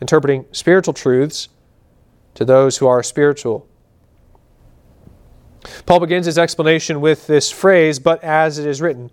[0.00, 1.48] interpreting spiritual truths
[2.34, 3.68] to those who are spiritual.
[5.86, 9.10] Paul begins his explanation with this phrase, but as it is written,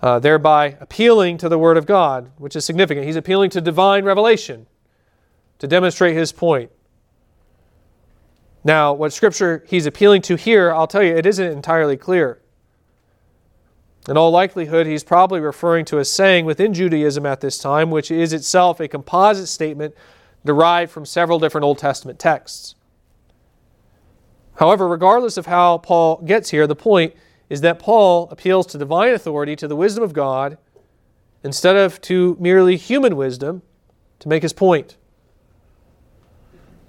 [0.00, 3.06] uh, thereby appealing to the Word of God, which is significant.
[3.06, 4.66] He's appealing to divine revelation.
[5.62, 6.72] to demonstrate his point.
[8.64, 12.41] Now, what scripture he's appealing to here, I'll tell you, it isn't entirely clear.
[14.08, 18.10] In all likelihood, he's probably referring to a saying within Judaism at this time, which
[18.10, 19.94] is itself a composite statement
[20.44, 22.74] derived from several different Old Testament texts.
[24.56, 27.14] However, regardless of how Paul gets here, the point
[27.48, 30.58] is that Paul appeals to divine authority, to the wisdom of God,
[31.44, 33.62] instead of to merely human wisdom
[34.18, 34.96] to make his point.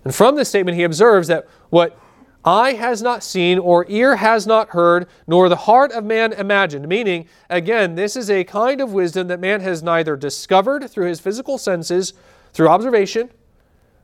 [0.04, 1.98] And from this statement, he observes that what
[2.46, 6.88] eye has not seen, or ear has not heard, nor the heart of man imagined.
[6.88, 11.20] Meaning, again, this is a kind of wisdom that man has neither discovered through his
[11.20, 12.14] physical senses,
[12.54, 13.30] through observation,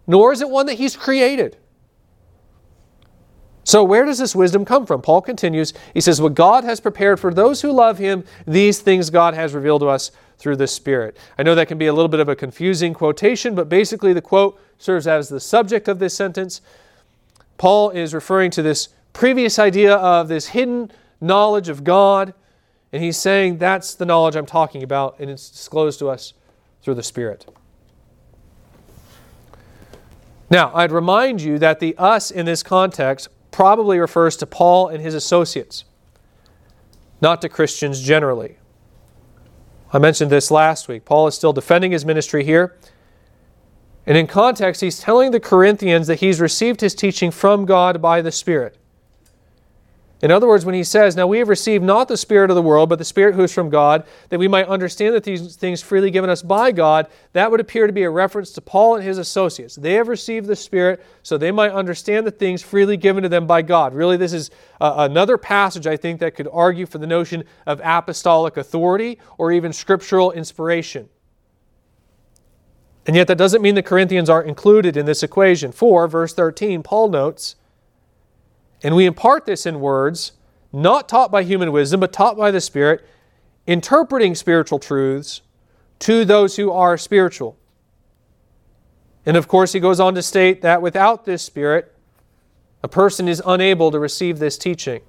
[0.07, 1.57] nor is it one that he's created.
[3.69, 5.03] So, where does this wisdom come from?
[5.03, 5.73] Paul continues.
[5.93, 9.53] He says, What God has prepared for those who love him, these things God has
[9.53, 11.17] revealed to us through the Spirit.
[11.37, 14.23] I know that can be a little bit of a confusing quotation, but basically the
[14.23, 16.61] quote serves as the subject of this sentence.
[17.59, 22.33] Paul is referring to this previous idea of this hidden knowledge of God,
[22.93, 26.33] and he's saying that's the knowledge I'm talking about, and it's disclosed to us
[26.81, 27.45] through the Spirit.
[30.49, 35.03] Now, I'd remind you that the us in this context probably refers to Paul and
[35.03, 35.83] his associates,
[37.21, 38.57] not to Christians generally.
[39.91, 41.03] I mentioned this last week.
[41.03, 42.77] Paul is still defending his ministry here.
[44.05, 48.21] And in context, he's telling the Corinthians that he's received his teaching from God by
[48.21, 48.79] the Spirit.
[50.21, 52.61] In other words, when he says, Now we have received not the Spirit of the
[52.61, 55.81] world, but the Spirit who is from God, that we might understand that these things
[55.81, 59.03] freely given us by God, that would appear to be a reference to Paul and
[59.03, 59.75] his associates.
[59.75, 63.47] They have received the Spirit so they might understand the things freely given to them
[63.47, 63.93] by God.
[63.93, 67.79] Really, this is uh, another passage, I think, that could argue for the notion of
[67.81, 71.07] apostolic authority or even scriptural inspiration.
[73.09, 75.71] And yet, that doesn't mean the Corinthians aren't included in this equation.
[75.71, 77.55] For, verse 13, Paul notes,
[78.83, 80.33] and we impart this in words,
[80.71, 83.03] not taught by human wisdom, but taught by the Spirit,
[83.65, 85.41] interpreting spiritual truths
[85.97, 87.57] to those who are spiritual.
[89.25, 91.91] And of course, he goes on to state that without this Spirit,
[92.83, 95.01] a person is unable to receive this teaching.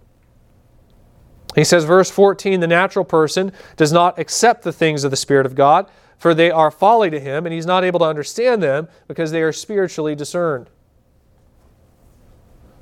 [1.55, 5.45] He says, verse 14, the natural person does not accept the things of the Spirit
[5.45, 5.87] of God,
[6.21, 9.41] for they are folly to him, and he's not able to understand them because they
[9.41, 10.69] are spiritually discerned.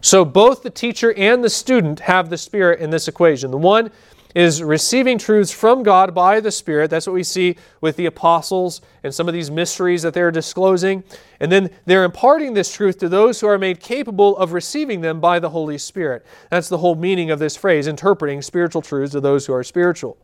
[0.01, 3.53] So both the teacher and the student have the Spirit in this equation.
[3.53, 3.93] The one
[4.35, 6.91] is receiving truths from God by the Spirit.
[6.91, 11.05] That's what we see with the apostles and some of these mysteries that they're disclosing.
[11.39, 15.21] And then they're imparting this truth to those who are made capable of receiving them
[15.21, 16.27] by the Holy Spirit.
[16.51, 20.17] That's the whole meaning of this phrase, interpreting spiritual truths to those who are spiritual.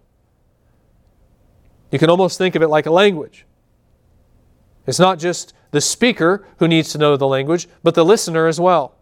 [1.94, 3.46] You can almost think of it like a language.
[4.84, 8.58] It's not just the speaker who needs to know the language, but the listener as
[8.58, 8.96] well.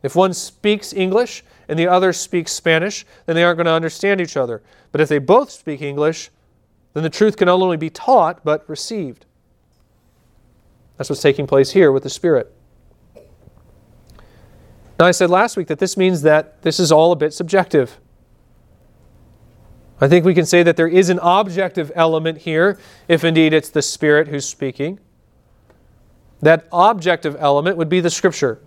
[0.00, 4.20] If one speaks English and the other speaks Spanish, then they aren't going to understand
[4.20, 4.62] each other.
[4.92, 6.30] But if they both speak English,
[6.92, 9.26] then the truth can not only be taught, but received.
[10.96, 12.54] That's what's taking place here with the Spirit.
[15.00, 17.98] Now, I said last week that this means that this is all a bit subjective.
[20.04, 23.70] I think we can say that there is an objective element here, if indeed it's
[23.70, 25.00] the Spirit who's speaking.
[26.42, 28.60] That objective element would be the Scripture.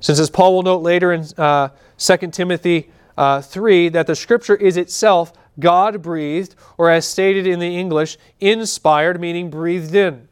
[0.00, 4.54] Since, as Paul will note later in uh, 2 Timothy uh, 3, that the Scripture
[4.54, 10.28] is itself God breathed, or as stated in the English, inspired, meaning breathed in.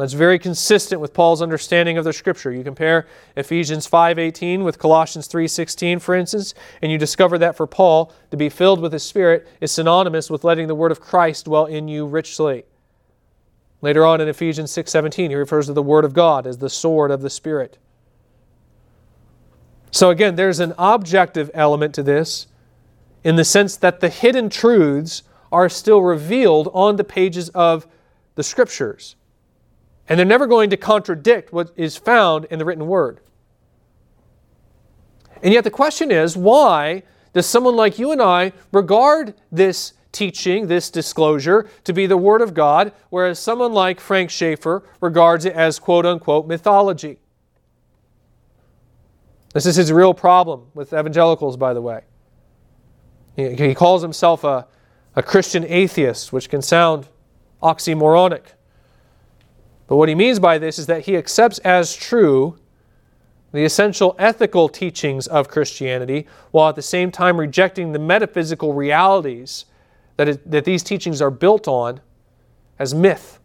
[0.00, 2.50] That's very consistent with Paul's understanding of the scripture.
[2.50, 8.10] You compare Ephesians 5:18 with Colossians 3:16 for instance, and you discover that for Paul
[8.30, 11.66] to be filled with the Spirit is synonymous with letting the word of Christ dwell
[11.66, 12.64] in you richly.
[13.82, 17.10] Later on in Ephesians 6:17 he refers to the word of God as the sword
[17.10, 17.76] of the Spirit.
[19.90, 22.46] So again, there's an objective element to this
[23.22, 27.86] in the sense that the hidden truths are still revealed on the pages of
[28.36, 29.16] the scriptures.
[30.10, 33.20] And they're never going to contradict what is found in the written word.
[35.42, 40.66] And yet the question is why does someone like you and I regard this teaching,
[40.66, 45.54] this disclosure, to be the Word of God, whereas someone like Frank Schaeffer regards it
[45.54, 47.20] as quote unquote mythology?
[49.54, 52.02] This is his real problem with evangelicals, by the way.
[53.36, 54.66] He, calls himself a,
[55.14, 57.08] a Christian atheist, which can sound
[57.62, 58.42] oxymoronic.
[59.90, 62.56] But what he means by this is that he accepts as true
[63.50, 69.64] the essential ethical teachings of Christianity, while at the same time rejecting the metaphysical realities
[70.16, 72.00] that, it, that these teachings are built on
[72.78, 73.40] as myth.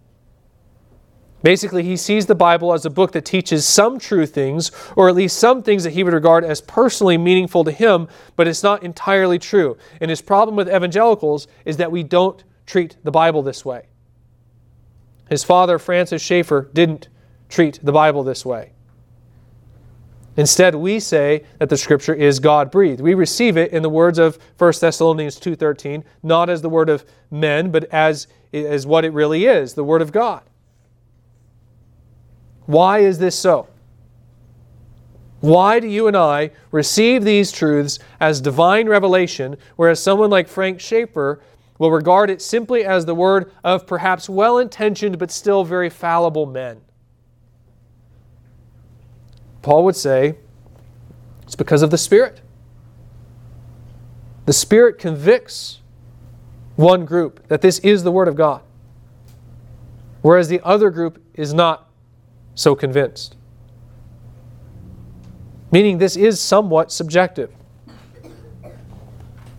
[1.42, 5.16] Basically, he sees the Bible as a book that teaches some true things, or at
[5.16, 8.84] least some things that he would regard as personally meaningful to him, but it's not
[8.84, 9.78] entirely true.
[10.00, 13.88] And his problem with evangelicals is that we don't treat the Bible this way.
[15.30, 17.10] His father, Francis Schaeffer, didn't
[17.50, 18.72] treat the Bible this way.
[20.38, 23.00] Instead, we say that the scripture is God breathed.
[23.00, 27.06] We receive it in the words of 1 Thessalonians 2:13, not as the word of
[27.32, 30.42] men, but as, as what it really is, the word of God.
[32.66, 33.68] Why is this so?
[35.40, 40.80] Why do you and I receive these truths as divine revelation, whereas someone like Frank
[40.80, 41.40] Schaeffer
[41.78, 46.46] will regard it simply as the word of perhaps well intentioned but still very fallible
[46.46, 46.82] men?
[49.62, 50.36] Paul would say
[51.44, 52.42] it's because of the Spirit.
[54.46, 55.80] The Spirit convicts
[56.76, 58.62] one group that this is the Word of God,
[60.22, 61.90] whereas the other group is not
[62.54, 63.36] so convinced.
[65.72, 67.52] Meaning, this is somewhat subjective.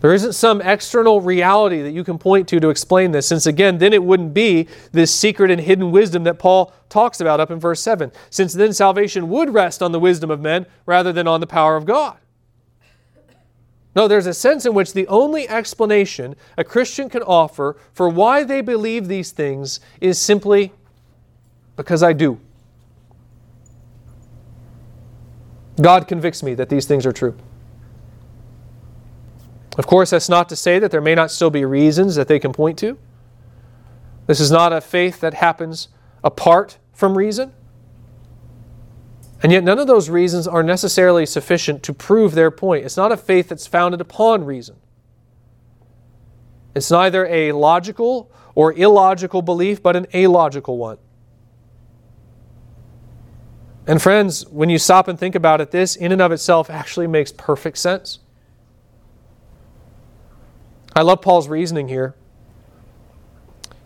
[0.06, 3.78] There isn't some external reality that you can point to to explain this, since again,
[3.78, 7.58] then it wouldn't be this secret and hidden wisdom that Paul talks about up in
[7.58, 8.12] verse 7.
[8.30, 11.74] Since then salvation would rest on the wisdom of men rather than on the power
[11.74, 12.18] of God.
[13.96, 18.44] No, there's a sense in which the only explanation a Christian can offer for why
[18.44, 20.72] they believe these things is simply
[21.74, 22.38] because I do.
[25.82, 27.36] God convicts me that these things are true.
[29.76, 32.38] Of course, that's not to say that there may not still be reasons that they
[32.38, 32.98] can point to.
[34.26, 35.88] This is not a faith that happens
[36.24, 37.52] apart from reason.
[39.42, 42.86] And yet, none of those reasons are necessarily sufficient to prove their point.
[42.86, 44.76] It's not a faith that's founded upon reason.
[46.74, 50.98] It's neither a logical or illogical belief, but an illogical one.
[53.86, 57.06] And friends, when you stop and think about it, this in and of itself actually
[57.06, 58.18] makes perfect sense.
[60.96, 62.14] I love Paul's reasoning here.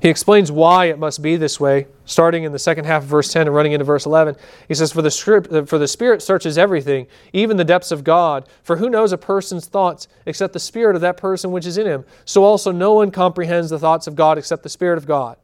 [0.01, 3.33] He explains why it must be this way, starting in the second half of verse
[3.33, 4.37] 10 and running into verse 11.
[4.69, 8.49] He says, For the, script, for the Spirit searches everything, even the depths of God.
[8.63, 11.87] For who knows a person's thoughts except the Spirit of that person which is in
[11.87, 12.05] him?
[12.25, 15.37] So also no one comprehends the thoughts of God except the Spirit of God.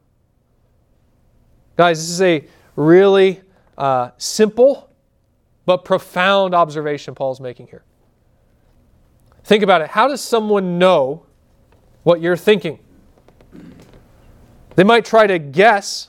[1.75, 3.41] Guys, this is a really
[3.77, 4.89] uh, simple
[5.65, 7.83] but profound observation Paul's making here.
[9.43, 9.89] Think about it.
[9.89, 11.26] How does someone know
[12.07, 12.79] what you're thinking?
[14.77, 16.07] They might try to guess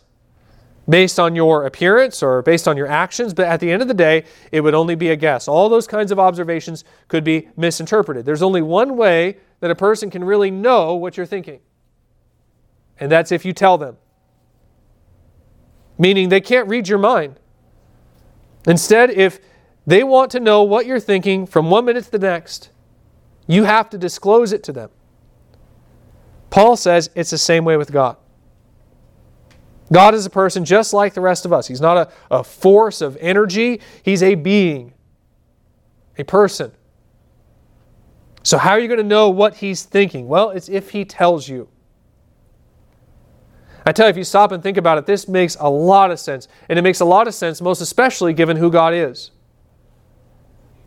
[0.88, 3.94] based on your appearance or based on your actions, but at the end of the
[3.94, 4.22] day,
[4.52, 5.48] it would only be a guess.
[5.48, 8.24] All those kinds of observations could be misinterpreted.
[8.24, 11.58] There's only one way that a person can really know what you're thinking,
[13.00, 13.96] and that's if you tell them.
[15.98, 17.40] Meaning they can't read your mind.
[18.68, 19.40] Instead, if
[19.84, 22.70] they want to know what you're thinking from one minute to the next,
[23.48, 24.90] you have to disclose it to them.
[26.50, 28.16] Paul says it's the same way with God.
[29.92, 31.66] God is a person just like the rest of us.
[31.66, 34.92] He's not a, a force of energy, He's a being,
[36.18, 36.72] a person.
[38.42, 40.28] So, how are you going to know what He's thinking?
[40.28, 41.68] Well, it's if He tells you.
[43.86, 46.20] I tell you, if you stop and think about it, this makes a lot of
[46.20, 46.46] sense.
[46.68, 49.30] And it makes a lot of sense, most especially given who God is.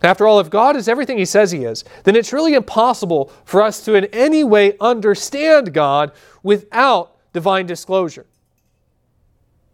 [0.04, 3.62] After all, if God is everything He says He is, then it's really impossible for
[3.62, 6.12] us to in any way understand God
[6.44, 8.26] without divine disclosure.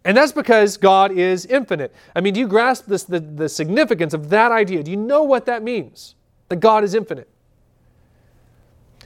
[0.04, 1.94] And that's because God is infinite.
[2.16, 4.82] I mean, do you grasp this, the, the significance of that idea?
[4.82, 6.16] Do you know what that means?
[6.48, 7.28] That God is infinite.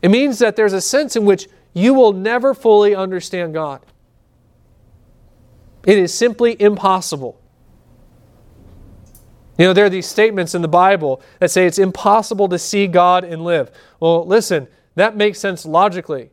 [0.04, 3.82] It means that there's a sense in which you will never fully understand God.
[5.86, 7.41] It is simply impossible.
[9.62, 12.88] You know, there are these statements in the Bible that say it's impossible to see
[12.88, 13.70] God and live.
[13.99, 16.32] Well, listen, that makes sense logically.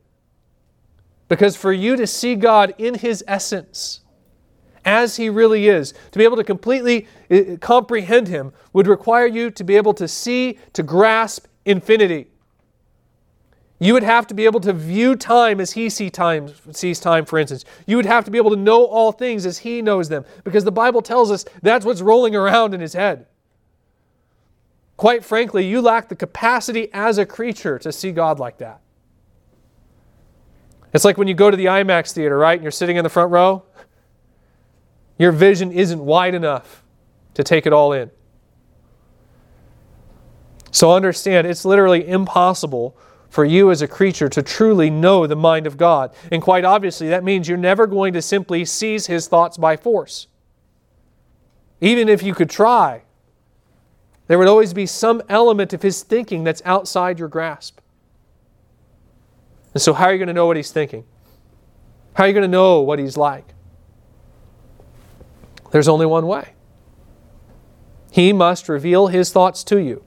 [1.28, 4.00] Because for you to see God in His essence,
[4.82, 9.50] as He really is, to be able to completely uh, comprehend Him, would require you
[9.50, 12.28] to be able to see, to grasp infinity.
[13.80, 17.24] You would have to be able to view time as he see time, sees time,
[17.24, 17.64] for instance.
[17.86, 20.64] You would have to be able to know all things as he knows them, because
[20.64, 23.26] the Bible tells us that's what's rolling around in his head.
[24.96, 28.80] Quite frankly, you lack the capacity as a creature to see God like that.
[30.92, 32.54] It's like when you go to the IMAX theater, right?
[32.54, 33.62] And you're sitting in the front row.
[35.18, 36.82] Your vision isn't wide enough
[37.34, 38.10] to take it all in.
[40.72, 42.96] So understand, it's literally impossible
[43.28, 46.14] for you as a creature to truly know the mind of God.
[46.32, 50.28] And quite obviously, that means you're never going to simply seize his thoughts by force.
[51.80, 53.02] Even if you could try,
[54.26, 57.80] there would always be some element of his thinking that's outside your grasp.
[59.74, 61.04] And so, how are you going to know what he's thinking?
[62.14, 63.44] How are you going to know what he's like?
[65.70, 66.54] There's only one way.
[68.10, 70.02] He must reveal his thoughts to you.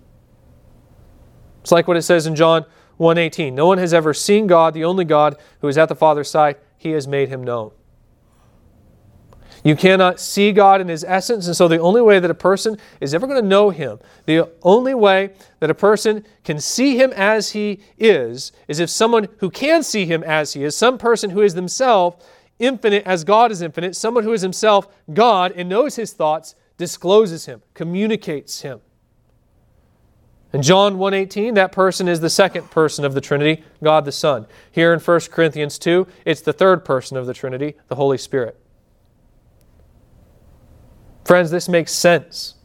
[1.62, 2.66] It's like what it says in John
[3.02, 3.56] 1:18.
[3.56, 6.58] No one has ever seen God, the only God who is at the Father's side.
[6.78, 7.72] He has made him known.
[9.64, 12.78] You cannot see God in his essence, and so the only way that a person
[13.00, 17.12] is ever going to know him, the only way that a person can see him
[17.14, 21.32] as he is, is if someone who can see him as he is, some person
[21.32, 22.24] who is themselves
[22.58, 27.46] infinite as God is infinite, someone who is himself God and knows his thoughts, discloses
[27.46, 28.82] him, communicates him.
[30.54, 34.46] In John 1:18, that person is the second person of the Trinity, God the Son.
[34.72, 38.58] Here in 1 Corinthians 2, it's the third person of the Trinity, the Holy Spirit.
[41.24, 42.56] Friends, this makes sense.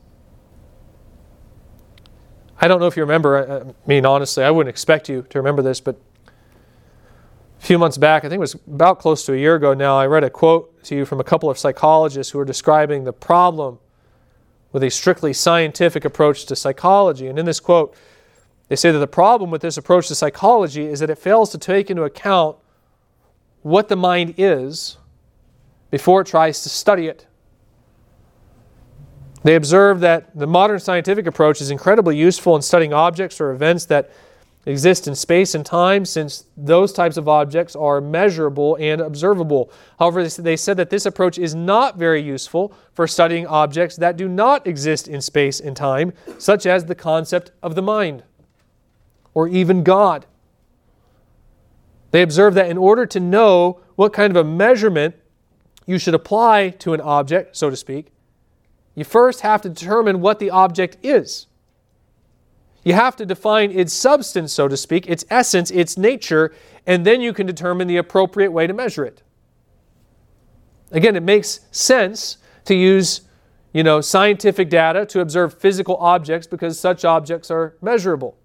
[2.61, 5.63] I don't know if you remember, I mean, honestly, I wouldn't expect you to remember
[5.63, 6.01] this, but
[7.61, 9.99] a few months back, I think it was about close to a year ago now,
[9.99, 13.13] I read a quote to you from a couple of psychologists who were describing the
[13.13, 13.79] problem
[14.77, 17.29] with a strictly scientific approach to psychology.
[17.29, 17.97] And in this quote,
[18.69, 21.57] they say that the problem with this approach to psychology is that it fails to
[21.57, 22.59] take into account
[23.63, 24.99] what the mind is
[25.91, 27.27] before it tries to study it.
[29.45, 33.87] They observe that the modern scientific approach is incredibly useful in studying objects or events
[33.87, 34.11] that
[34.67, 39.71] exist in space and time, since those types of objects are measurable and observable.
[39.99, 44.29] However, they said that this approach is not very useful for studying objects that do
[44.29, 48.25] not exist in space and time, such as the concept of the mind
[49.35, 50.27] or even God.
[52.11, 55.15] They observe that in order to know what kind of a measurement
[55.87, 58.07] you should apply to an object, so to speak,
[58.95, 61.47] you first have to determine what the object is.
[62.87, 66.55] You have to define its substance, so to speak, its essence, its nature,
[66.87, 69.25] and then you can determine the appropriate way to measure it.
[70.93, 73.23] Again, it makes sense to use
[73.73, 78.39] you know, scientific data to observe physical objects because such objects are measurable.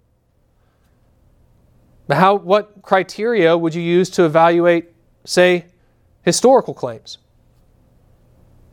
[2.07, 4.89] But how, what criteria would you use to evaluate,
[5.23, 5.67] say,
[6.23, 7.19] historical claims?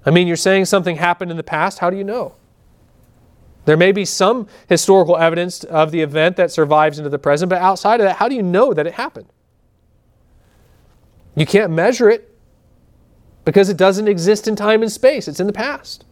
[0.07, 1.81] I mean, you're saying something happened in the past.
[1.81, 2.38] How do you know?
[3.69, 7.61] There may be some historical evidence of the event that survives into the present, but
[7.61, 9.27] outside of that, how do you know that it happened?
[11.37, 12.35] You can't measure it
[13.45, 16.07] because it doesn't exist in time and space, it's in the past.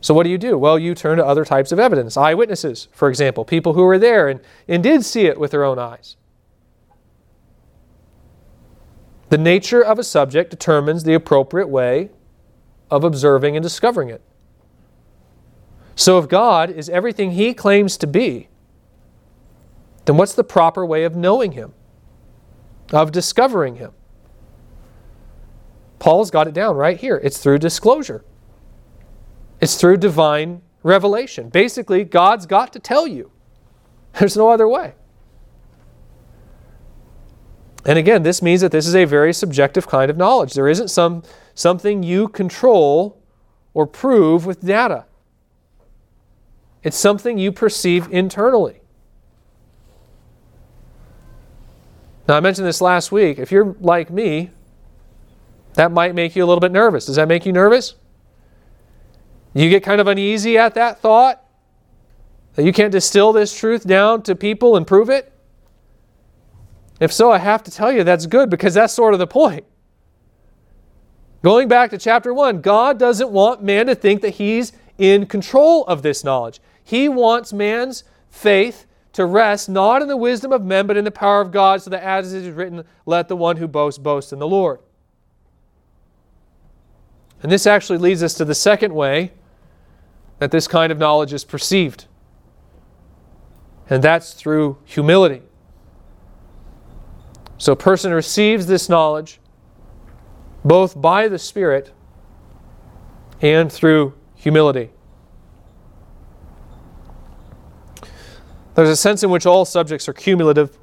[0.00, 0.58] So, what do you do?
[0.58, 2.16] Well, you turn to other types of evidence.
[2.16, 5.78] Eyewitnesses, for example, people who were there and, and did see it with their own
[5.78, 6.16] eyes.
[9.28, 12.10] The nature of a subject determines the appropriate way
[12.90, 14.20] of observing and discovering it.
[15.96, 18.48] So, if God is everything He claims to be,
[20.04, 21.72] then what's the proper way of knowing Him,
[22.92, 23.92] of discovering Him?
[25.98, 27.18] Paul's got it down right here.
[27.24, 28.24] It's through disclosure,
[29.60, 31.48] it's through divine revelation.
[31.48, 33.32] Basically, God's got to tell you.
[34.18, 34.94] There's no other way.
[37.86, 40.54] And again, this means that this is a very subjective kind of knowledge.
[40.54, 41.22] There isn't some,
[41.54, 43.20] something you control
[43.74, 45.06] or prove with data.
[46.86, 48.80] It's something you perceive internally.
[52.28, 53.40] Now, I mentioned this last week.
[53.40, 54.52] If you're like me,
[55.74, 57.06] that might make you a little bit nervous.
[57.06, 57.96] Does that make you nervous?
[59.52, 61.42] You get kind of uneasy at that thought
[62.54, 65.32] that you can't distill this truth down to people and prove it?
[67.00, 69.64] If so, I have to tell you that's good because that's sort of the point.
[71.42, 75.84] Going back to chapter 1, God doesn't want man to think that he's in control
[75.86, 76.60] of this knowledge.
[76.86, 81.10] He wants man's faith to rest not in the wisdom of men, but in the
[81.10, 84.32] power of God, so that as it is written, let the one who boasts boast
[84.32, 84.78] in the Lord.
[87.42, 89.32] And this actually leads us to the second way
[90.38, 92.06] that this kind of knowledge is perceived,
[93.90, 95.42] and that's through humility.
[97.58, 99.40] So a person receives this knowledge
[100.64, 101.92] both by the Spirit
[103.42, 104.90] and through humility.
[108.76, 110.76] There's a sense in which all subjects are cumulative,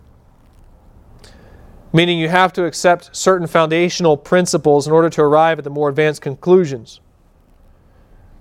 [1.94, 5.90] meaning you have to accept certain foundational principles in order to arrive at the more
[5.90, 7.02] advanced conclusions.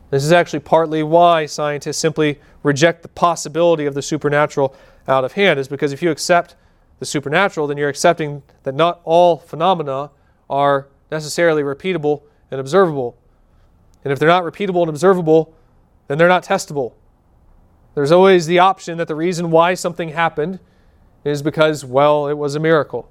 [0.08, 4.74] This is actually partly why scientists simply reject the possibility of the supernatural
[5.06, 6.56] out of hand, is because if you accept
[6.98, 10.10] the supernatural, then you're accepting that not all phenomena
[10.48, 13.18] are necessarily repeatable and observable.
[14.02, 15.54] And if they're not repeatable and observable,
[16.08, 16.94] then they're not testable.
[17.94, 20.60] There's always the option that the reason why something happened
[21.24, 23.08] is because, well, it was a miracle.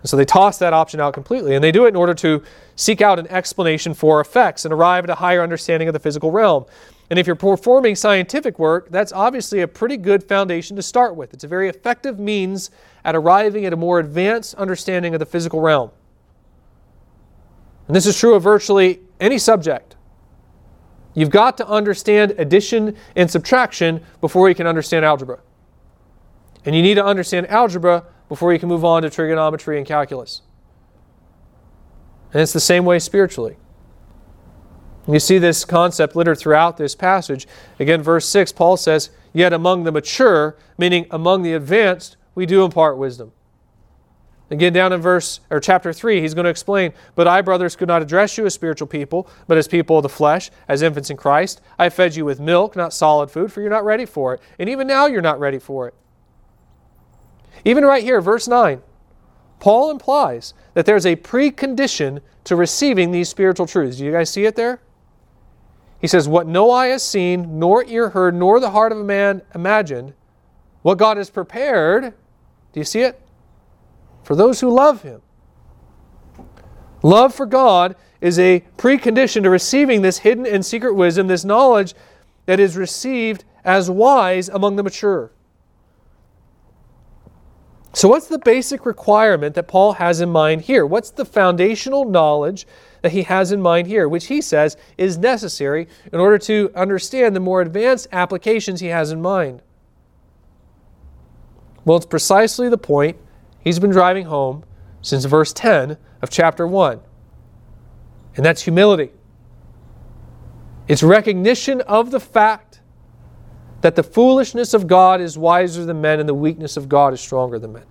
[0.00, 1.54] And so they toss that option out completely.
[1.54, 2.42] And they do it in order to
[2.76, 6.30] seek out an explanation for effects and arrive at a higher understanding of the physical
[6.30, 6.64] realm.
[7.08, 11.32] And if you're performing scientific work, that's obviously a pretty good foundation to start with.
[11.32, 12.70] It's a very effective means
[13.04, 15.90] at arriving at a more advanced understanding of the physical realm.
[17.86, 19.85] And this is true of virtually any subject.
[21.16, 25.40] You've got to understand addition and subtraction before you can understand algebra.
[26.66, 30.42] And you need to understand algebra before you can move on to trigonometry and calculus.
[32.34, 33.56] And it's the same way spiritually.
[35.08, 37.48] You see this concept littered throughout this passage.
[37.80, 42.62] Again, verse 6, Paul says, Yet among the mature, meaning among the advanced, we do
[42.62, 43.32] impart wisdom.
[44.50, 47.88] Again, down in verse or chapter 3, he's going to explain, But I, brothers, could
[47.88, 51.16] not address you as spiritual people, but as people of the flesh, as infants in
[51.16, 51.60] Christ.
[51.78, 54.40] I fed you with milk, not solid food, for you're not ready for it.
[54.58, 55.94] And even now you're not ready for it.
[57.64, 58.80] Even right here, verse 9,
[59.58, 63.96] Paul implies that there's a precondition to receiving these spiritual truths.
[63.96, 64.80] Do you guys see it there?
[66.00, 69.04] He says, What no eye has seen, nor ear heard, nor the heart of a
[69.04, 70.12] man imagined,
[70.82, 72.14] what God has prepared,
[72.72, 73.20] do you see it?
[74.26, 75.22] For those who love Him.
[77.00, 81.94] Love for God is a precondition to receiving this hidden and secret wisdom, this knowledge
[82.46, 85.30] that is received as wise among the mature.
[87.92, 90.84] So, what's the basic requirement that Paul has in mind here?
[90.84, 92.66] What's the foundational knowledge
[93.02, 97.36] that he has in mind here, which he says is necessary in order to understand
[97.36, 99.62] the more advanced applications he has in mind?
[101.84, 103.18] Well, it's precisely the point
[103.66, 104.62] he's been driving home
[105.02, 107.00] since verse 10 of chapter 1,
[108.36, 109.10] and that's humility.
[110.86, 112.80] It's recognition of the fact
[113.80, 117.20] that the foolishness of God is wiser than men and the weakness of God is
[117.20, 117.86] stronger than men.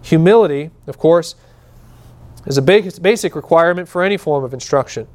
[0.00, 1.34] Humility, of course,
[2.46, 5.06] is a basic requirement for any form of instruction.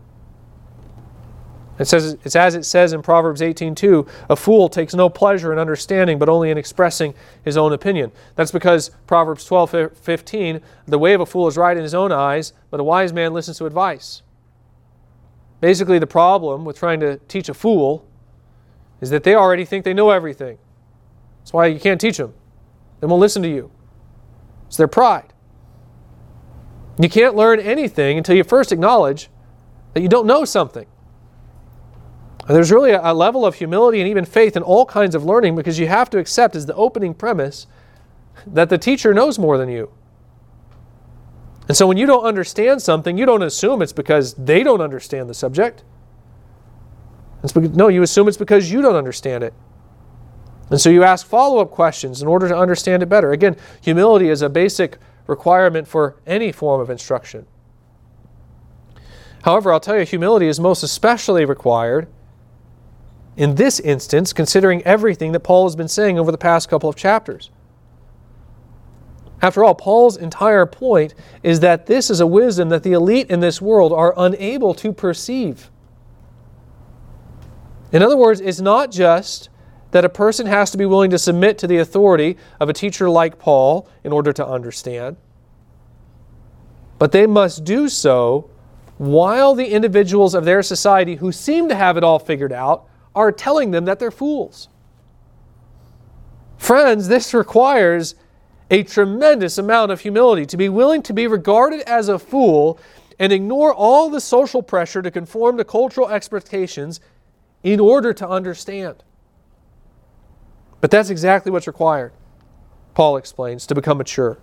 [1.77, 5.59] It says, it's as it says in Proverbs 18:2, a fool takes no pleasure in
[5.59, 7.13] understanding, but only in expressing
[7.43, 8.11] his own opinion.
[8.35, 12.53] That's because Proverbs 12:15, the way of a fool is right in his own eyes,
[12.71, 14.21] but a wise man listens to advice.
[15.59, 18.05] Basically, the problem with trying to teach a fool
[19.01, 20.57] is that they already think they know everything.
[21.39, 22.33] That's why you can't teach them.
[23.01, 23.69] They won't listen to you.
[24.67, 25.33] It's their pride.
[26.97, 29.29] You can't learn anything until you first acknowledge
[29.93, 30.85] that you don't know something.
[32.47, 35.55] And there's really a level of humility and even faith in all kinds of learning
[35.55, 37.65] because you have to accept as the opening premise
[38.45, 39.91] that the teacher knows more than you.
[41.67, 45.27] And so when you don't understand something, you don't assume it's because they don't understand
[45.27, 45.83] the subject.
[47.41, 49.53] Because, no, you assume it's because you don't understand it.
[50.69, 53.31] And so you ask follow up questions in order to understand it better.
[53.31, 57.47] Again, humility is a basic requirement for any form of instruction.
[59.43, 62.07] However, I'll tell you, humility is most especially required
[63.37, 66.95] in this instance, considering everything that Paul has been saying over the past couple of
[66.95, 67.51] chapters.
[69.41, 71.13] After all, Paul's entire point
[71.43, 74.93] is that this is a wisdom that the elite in this world are unable to
[74.93, 75.69] perceive.
[77.91, 79.49] In other words, it's not just
[79.91, 83.09] that a person has to be willing to submit to the authority of a teacher
[83.09, 85.17] like Paul in order to understand,
[86.97, 88.49] but they must do so
[88.97, 93.31] while the individuals of their society who seem to have it all figured out are
[93.31, 94.69] telling them that they're fools.
[96.57, 98.15] Friends, this requires
[98.71, 102.79] a tremendous amount of humility to be willing to be regarded as a fool
[103.19, 106.99] and ignore all the social pressure to conform to cultural expectations
[107.63, 109.03] in order to understand.
[110.81, 112.11] But that's exactly what's required,
[112.93, 114.37] Paul explains, to become mature.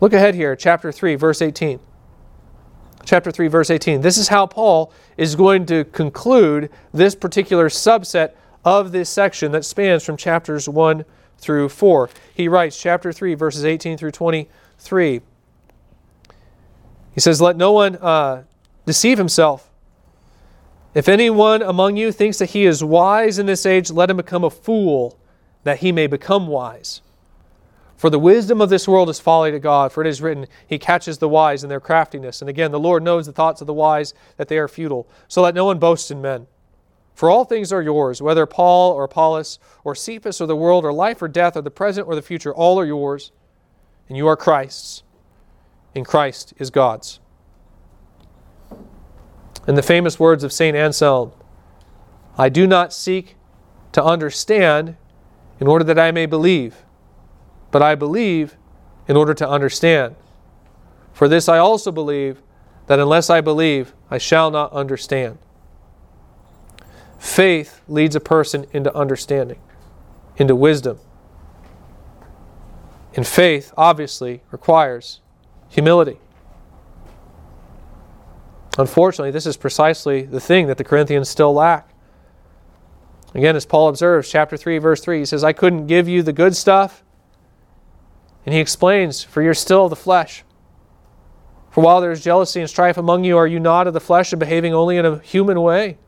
[0.00, 1.80] Look ahead here, chapter 3, verse 18.
[3.06, 4.00] Chapter 3, verse 18.
[4.00, 8.32] This is how Paul is going to conclude this particular subset
[8.64, 11.04] of this section that spans from chapters 1
[11.38, 12.10] through 4.
[12.34, 15.20] He writes, chapter 3, verses 18 through 23.
[17.12, 18.42] He says, Let no one uh,
[18.86, 19.70] deceive himself.
[20.92, 24.42] If anyone among you thinks that he is wise in this age, let him become
[24.42, 25.16] a fool,
[25.62, 27.02] that he may become wise.
[27.96, 30.78] For the wisdom of this world is folly to God, for it is written, He
[30.78, 32.42] catches the wise in their craftiness.
[32.42, 35.08] And again, the Lord knows the thoughts of the wise, that they are futile.
[35.28, 36.46] So let no one boast in men.
[37.14, 40.92] For all things are yours, whether Paul or Apollos, or Cephas or the world, or
[40.92, 43.32] life or death, or the present or the future, all are yours,
[44.08, 45.02] and you are Christ's,
[45.94, 47.18] and Christ is God's.
[49.66, 50.76] In the famous words of St.
[50.76, 51.32] Anselm,
[52.36, 53.36] I do not seek
[53.92, 54.96] to understand
[55.58, 56.84] in order that I may believe,
[57.70, 58.56] but I believe
[59.08, 60.16] in order to understand.
[61.12, 62.42] For this I also believe
[62.86, 65.38] that unless I believe, I shall not understand.
[67.18, 69.58] Faith leads a person into understanding,
[70.36, 70.98] into wisdom.
[73.14, 75.20] And faith, obviously, requires
[75.68, 76.18] humility.
[78.78, 81.88] Unfortunately, this is precisely the thing that the Corinthians still lack.
[83.34, 86.32] Again, as Paul observes, chapter 3, verse 3, he says, I couldn't give you the
[86.32, 87.02] good stuff.
[88.46, 90.44] And he explains, For you're still of the flesh.
[91.70, 94.32] For while there is jealousy and strife among you, are you not of the flesh
[94.32, 95.98] and behaving only in a human way?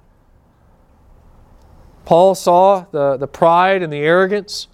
[2.06, 4.68] Paul saw the, the pride and the arrogance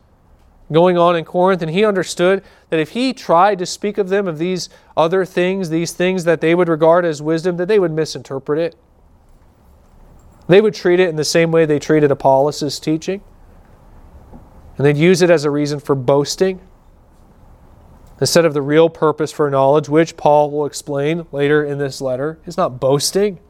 [0.70, 4.28] going on in Corinth, and he understood that if he tried to speak of them
[4.28, 7.90] of these other things, these things that they would regard as wisdom, that they would
[7.90, 8.76] misinterpret it.
[10.46, 13.22] They would treat it in the same way they treated Apollos' teaching.
[14.76, 16.60] And they'd use it as a reason for boasting
[18.20, 22.38] instead of the real purpose for knowledge, which Paul will explain later in this letter,
[22.46, 23.40] is not boasting,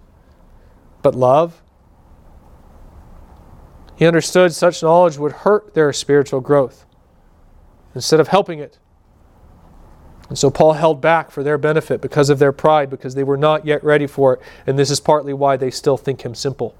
[1.02, 1.62] but love.
[3.96, 6.84] He understood such knowledge would hurt their spiritual growth
[7.94, 8.78] instead of helping it.
[10.28, 13.36] And so Paul held back for their benefit because of their pride, because they were
[13.36, 14.40] not yet ready for it.
[14.66, 16.74] And this is partly why they still think him simple.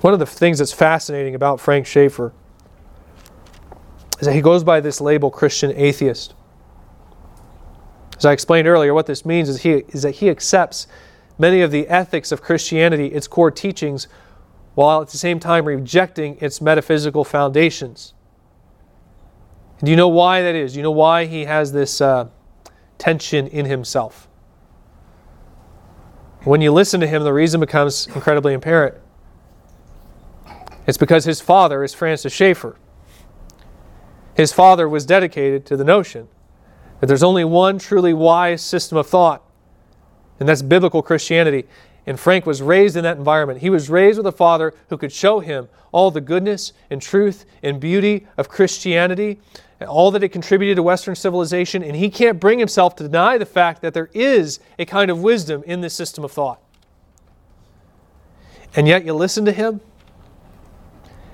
[0.00, 2.32] One of the things that's fascinating about Frank Schaeffer
[4.18, 6.34] is that he goes by this label Christian atheist.
[8.16, 10.88] As I explained earlier, what this means is, he, is that he accepts
[11.38, 14.08] many of the ethics of Christianity, its core teachings,
[14.74, 18.14] while at the same time rejecting its metaphysical foundations.
[19.82, 20.72] do you know why that is?
[20.72, 22.28] Do you know why he has this uh,
[22.98, 24.28] tension in himself?
[26.42, 28.96] When you listen to him, the reason becomes incredibly apparent.
[30.86, 32.76] It's because his father is Francis Schaeffer.
[34.38, 36.28] His father was dedicated to the notion
[37.00, 39.42] that there's only one truly wise system of thought,
[40.38, 41.66] and that's biblical Christianity.
[42.06, 43.62] And Frank was raised in that environment.
[43.62, 47.46] He was raised with a father who could show him all the goodness and truth
[47.64, 49.40] and beauty of Christianity,
[49.80, 51.82] and all that it contributed to Western civilization.
[51.82, 55.20] And he can't bring himself to deny the fact that there is a kind of
[55.20, 56.62] wisdom in this system of thought.
[58.76, 59.80] And yet you listen to him,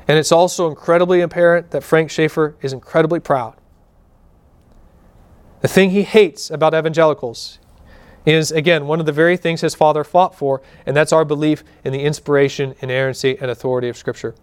[0.07, 3.55] and it's also incredibly apparent that Frank Schaeffer is incredibly proud.
[5.61, 7.59] The thing he hates about evangelicals
[8.27, 11.65] is, again, one of the very things his father fought for, and that's our belief
[11.85, 14.35] in the inspiration, inerrancy, and authority of Scripture.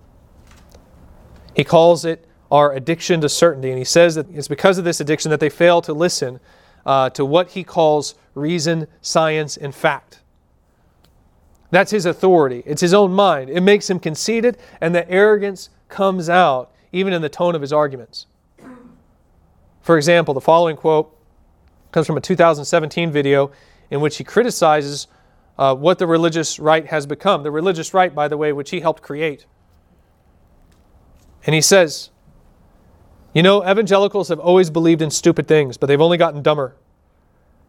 [1.55, 4.99] He calls it our addiction to certainty, and he says that it's because of this
[4.99, 6.39] addiction that they fail to listen
[6.85, 10.20] uh, to what he calls reason, science, and fact.
[11.71, 12.63] That's his authority.
[12.65, 13.49] It's his own mind.
[13.49, 17.73] It makes him conceited, and the arrogance comes out even in the tone of his
[17.73, 18.27] arguments.
[19.81, 21.17] For example, the following quote
[21.91, 23.51] comes from a 2017 video
[23.89, 25.07] in which he criticizes
[25.57, 27.43] uh, what the religious right has become.
[27.43, 29.45] The religious right, by the way, which he helped create.
[31.45, 32.09] And he says,
[33.33, 36.75] You know, evangelicals have always believed in stupid things, but they've only gotten dumber.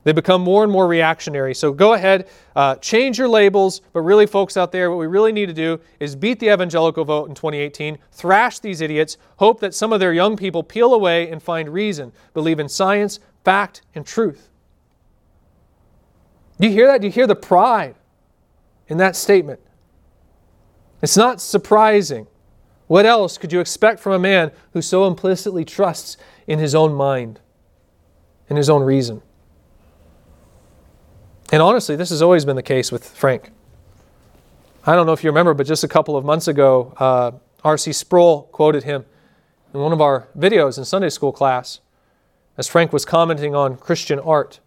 [0.05, 1.55] They become more and more reactionary.
[1.55, 5.33] So go ahead, uh, change your labels, but really, folks out there, what we really
[5.33, 9.75] need to do is beat the evangelical vote in 2018, thrash these idiots, hope that
[9.75, 14.05] some of their young people peel away and find reason, believe in science, fact, and
[14.05, 14.49] truth.
[16.59, 17.01] Do you hear that?
[17.01, 17.95] Do you hear the pride
[18.89, 19.61] in that statement?
[21.01, 22.27] It's not surprising.
[22.87, 26.93] What else could you expect from a man who so implicitly trusts in his own
[26.93, 27.41] mind,
[28.49, 29.23] in his own reason?
[31.53, 33.51] And honestly, this has always been the case with Frank.
[34.87, 37.33] I don't know if you remember, but just a couple of months ago, uh,
[37.63, 37.93] R.C.
[37.93, 39.05] Sproul quoted him
[39.75, 41.81] in one of our videos in Sunday school class
[42.57, 44.61] as Frank was commenting on Christian art.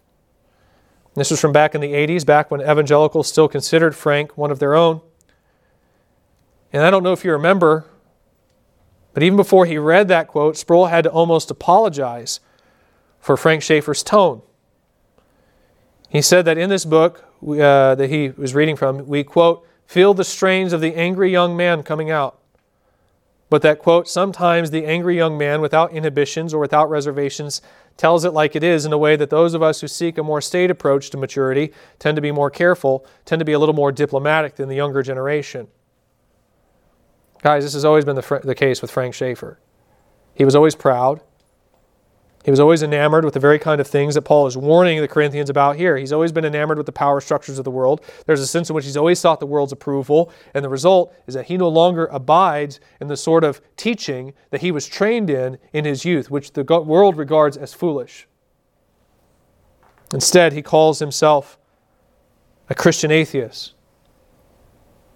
[1.16, 4.60] This was from back in the 80s, back when evangelicals still considered Frank one of
[4.60, 5.02] their own.
[6.72, 7.86] And I don't know if you remember,
[9.14, 12.42] but even before he read that quote, Sproul had to almost apologize
[13.20, 14.44] for Frank Schaeffer's tone.
[16.16, 20.14] He said that in this book uh, that he was reading from, we quote, feel
[20.14, 22.40] the strains of the angry young man coming out.
[23.50, 27.62] But that, quote, sometimes the angry young man without inhibitions or without reservations
[27.98, 30.24] tells it like it is in a way that those of us who seek a
[30.24, 33.76] more staid approach to maturity tend to be more careful, tend to be a little
[33.76, 35.68] more diplomatic than the younger generation.
[37.42, 39.60] Guys, this has always been the, the case with Frank Schaeffer.
[40.34, 41.20] He was always proud.
[42.46, 45.08] He was always enamored with the very kind of things that Paul is warning the
[45.08, 45.98] Corinthians about here.
[45.98, 48.02] He's always been enamored with the power structures of the world.
[48.28, 51.34] There's a sense in which he's always sought the world's approval, and the result is
[51.34, 55.58] that he no longer abides in the sort of teaching that he was trained in
[55.74, 58.28] in his youth, which the world regards as foolish.
[60.14, 61.58] Instead, he calls himself
[62.70, 63.74] a Christian atheist.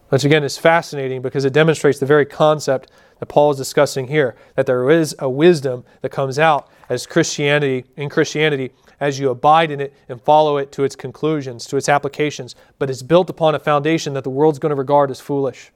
[0.09, 4.35] Which again is fascinating because it demonstrates the very concept that Paul is discussing here
[4.55, 9.71] that there is a wisdom that comes out as Christianity in Christianity as you abide
[9.71, 13.55] in it and follow it to its conclusions, to its applications, but it's built upon
[13.55, 15.71] a foundation that the world's going to regard as foolish.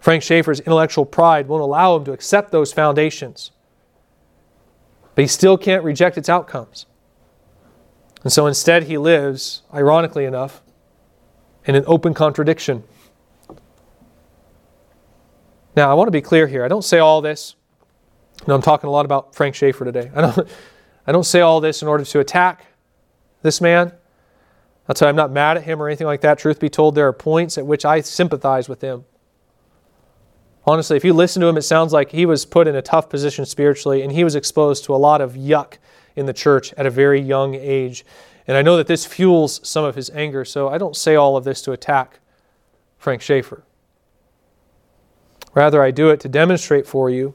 [0.00, 3.52] Frank Schaeffer's intellectual pride won't allow him to accept those foundations,
[5.14, 6.86] but he still can't reject its outcomes.
[8.24, 10.62] And so instead, he lives, ironically enough,
[11.64, 12.82] in an open contradiction.
[15.76, 16.64] Now, I want to be clear here.
[16.64, 17.54] I don't say all this.
[18.46, 20.10] I'm talking a lot about Frank Schaeffer today.
[20.14, 20.48] I don't,
[21.06, 22.66] I don't say all this in order to attack
[23.42, 23.92] this man.
[24.86, 26.38] That's why I'm not mad at him or anything like that.
[26.38, 29.04] Truth be told, there are points at which I sympathize with him.
[30.64, 33.08] Honestly, if you listen to him, it sounds like he was put in a tough
[33.08, 35.78] position spiritually and he was exposed to a lot of yuck
[36.14, 38.04] in the church at a very young age.
[38.46, 41.36] And I know that this fuels some of his anger, so I don't say all
[41.36, 42.20] of this to attack
[42.98, 43.64] Frank Schaeffer.
[45.54, 47.34] Rather, I do it to demonstrate for you,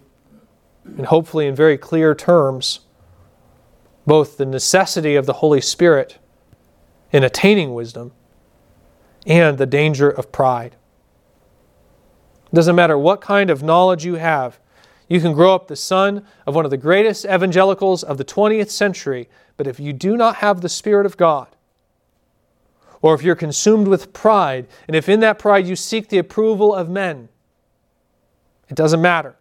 [0.95, 2.81] and hopefully in very clear terms,
[4.05, 6.17] both the necessity of the Holy Spirit
[7.11, 8.11] in attaining wisdom
[9.25, 10.75] and the danger of pride.
[12.51, 14.59] It doesn't matter what kind of knowledge you have,
[15.09, 18.69] you can grow up the son of one of the greatest evangelicals of the 20th
[18.69, 21.47] century, but if you do not have the Spirit of God,
[23.01, 26.73] or if you're consumed with pride, and if in that pride you seek the approval
[26.73, 27.29] of men,
[28.69, 29.37] it doesn't matter.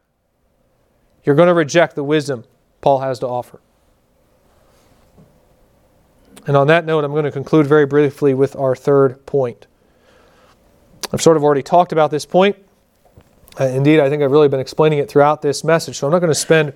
[1.27, 2.45] You're going to reject the wisdom
[2.81, 3.61] Paul has to offer.
[6.47, 9.66] And on that note, I'm going to conclude very briefly with our third point.
[11.12, 12.57] I've sort of already talked about this point.
[13.59, 16.20] Uh, indeed, I think I've really been explaining it throughout this message, so I'm not
[16.20, 16.72] going to spend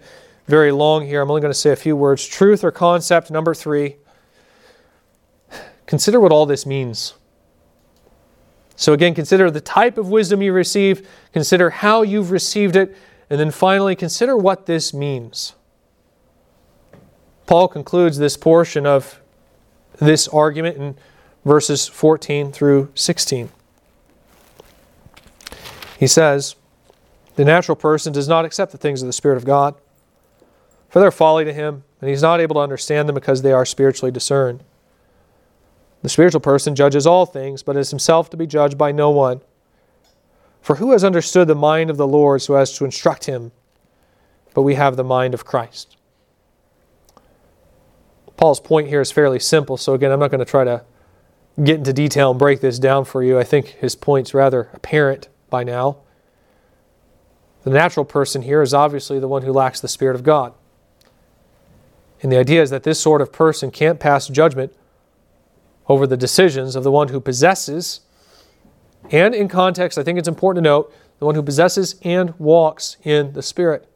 [0.46, 1.20] very long here.
[1.20, 2.26] I'm only going to say a few words.
[2.26, 3.96] Truth or concept, number three.
[5.86, 7.14] Consider what all this means.
[8.74, 12.96] So, again, consider the type of wisdom you receive, consider how you've received it,
[13.30, 15.54] and then finally, consider what this means.
[17.46, 19.20] Paul concludes this portion of
[19.98, 20.96] this argument in
[21.44, 23.50] verses 14 through 16.
[25.98, 26.56] He says,
[27.36, 29.74] The natural person does not accept the things of the Spirit of God,
[30.88, 33.66] for they're folly to him, and he's not able to understand them because they are
[33.66, 34.64] spiritually discerned.
[36.02, 39.42] The spiritual person judges all things, but is himself to be judged by no one.
[40.60, 43.52] For who has understood the mind of the Lord so as to instruct him?
[44.54, 45.96] But we have the mind of Christ.
[48.36, 50.82] Paul's point here is fairly simple, so again, I'm not going to try to
[51.62, 53.38] get into detail and break this down for you.
[53.38, 55.98] I think his point's rather apparent by now.
[57.64, 60.54] The natural person here is obviously the one who lacks the Spirit of God.
[62.22, 64.74] And the idea is that this sort of person can't pass judgment
[65.88, 68.00] over the decisions of the one who possesses,
[69.10, 72.96] and in context, I think it's important to note, the one who possesses and walks
[73.02, 73.86] in the Spirit.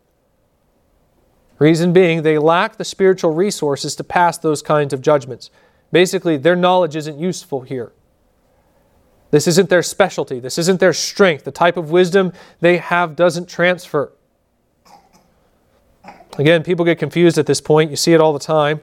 [1.58, 5.50] Reason being, they lack the spiritual resources to pass those kinds of judgments.
[5.92, 7.92] Basically, their knowledge isn't useful here.
[9.30, 10.40] This isn't their specialty.
[10.40, 11.44] This isn't their strength.
[11.44, 14.12] The type of wisdom they have doesn't transfer.
[16.38, 17.90] Again, people get confused at this point.
[17.90, 18.80] You see it all the time.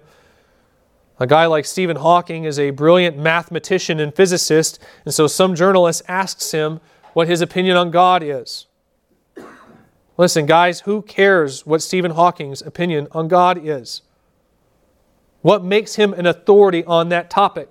[1.21, 6.01] A guy like Stephen Hawking is a brilliant mathematician and physicist, and so some journalist
[6.07, 6.79] asks him
[7.13, 8.65] what his opinion on God is.
[10.17, 14.01] Listen, guys, who cares what Stephen Hawking's opinion on God is?
[15.43, 17.69] What makes him an authority on that topic?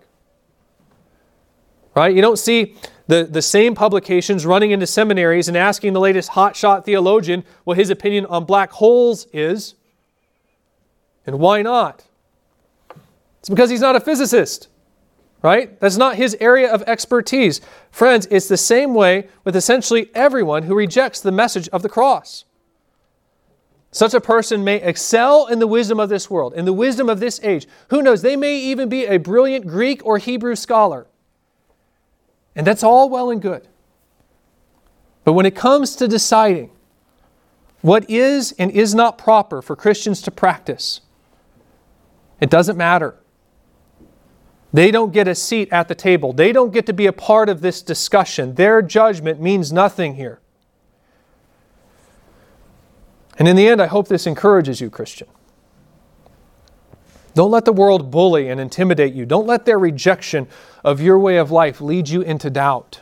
[1.96, 2.14] Right?
[2.14, 2.76] You don't see
[3.08, 7.90] the, the same publications running into seminaries and asking the latest hotshot theologian what his
[7.90, 9.74] opinion on black holes is.
[11.26, 12.04] And why not?
[13.40, 14.68] It's because he's not a physicist,
[15.42, 15.78] right?
[15.80, 17.60] That's not his area of expertise.
[17.90, 22.44] Friends, it's the same way with essentially everyone who rejects the message of the cross.
[23.92, 27.18] Such a person may excel in the wisdom of this world, in the wisdom of
[27.18, 27.66] this age.
[27.88, 28.22] Who knows?
[28.22, 31.06] They may even be a brilliant Greek or Hebrew scholar.
[32.54, 33.66] And that's all well and good.
[35.24, 36.70] But when it comes to deciding
[37.80, 41.00] what is and is not proper for Christians to practice,
[42.40, 43.16] it doesn't matter.
[44.72, 46.32] They don't get a seat at the table.
[46.32, 48.54] They don't get to be a part of this discussion.
[48.54, 50.40] Their judgment means nothing here.
[53.38, 55.26] And in the end, I hope this encourages you, Christian.
[57.34, 59.24] Don't let the world bully and intimidate you.
[59.24, 60.46] Don't let their rejection
[60.84, 63.00] of your way of life lead you into doubt.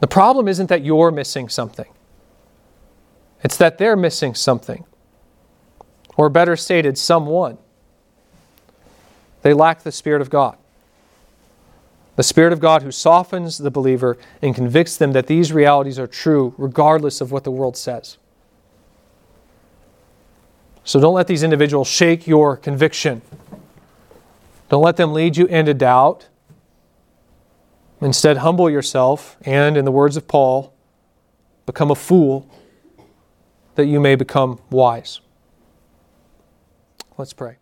[0.00, 1.92] The problem isn't that you're missing something,
[3.42, 4.84] it's that they're missing something.
[6.16, 7.56] Or better stated, someone.
[9.42, 10.56] They lack the Spirit of God.
[12.16, 16.06] The Spirit of God who softens the believer and convicts them that these realities are
[16.06, 18.18] true regardless of what the world says.
[20.84, 23.22] So don't let these individuals shake your conviction.
[24.68, 26.28] Don't let them lead you into doubt.
[28.00, 30.72] Instead, humble yourself and, in the words of Paul,
[31.64, 32.48] become a fool
[33.76, 35.20] that you may become wise.
[37.16, 37.59] Let's pray.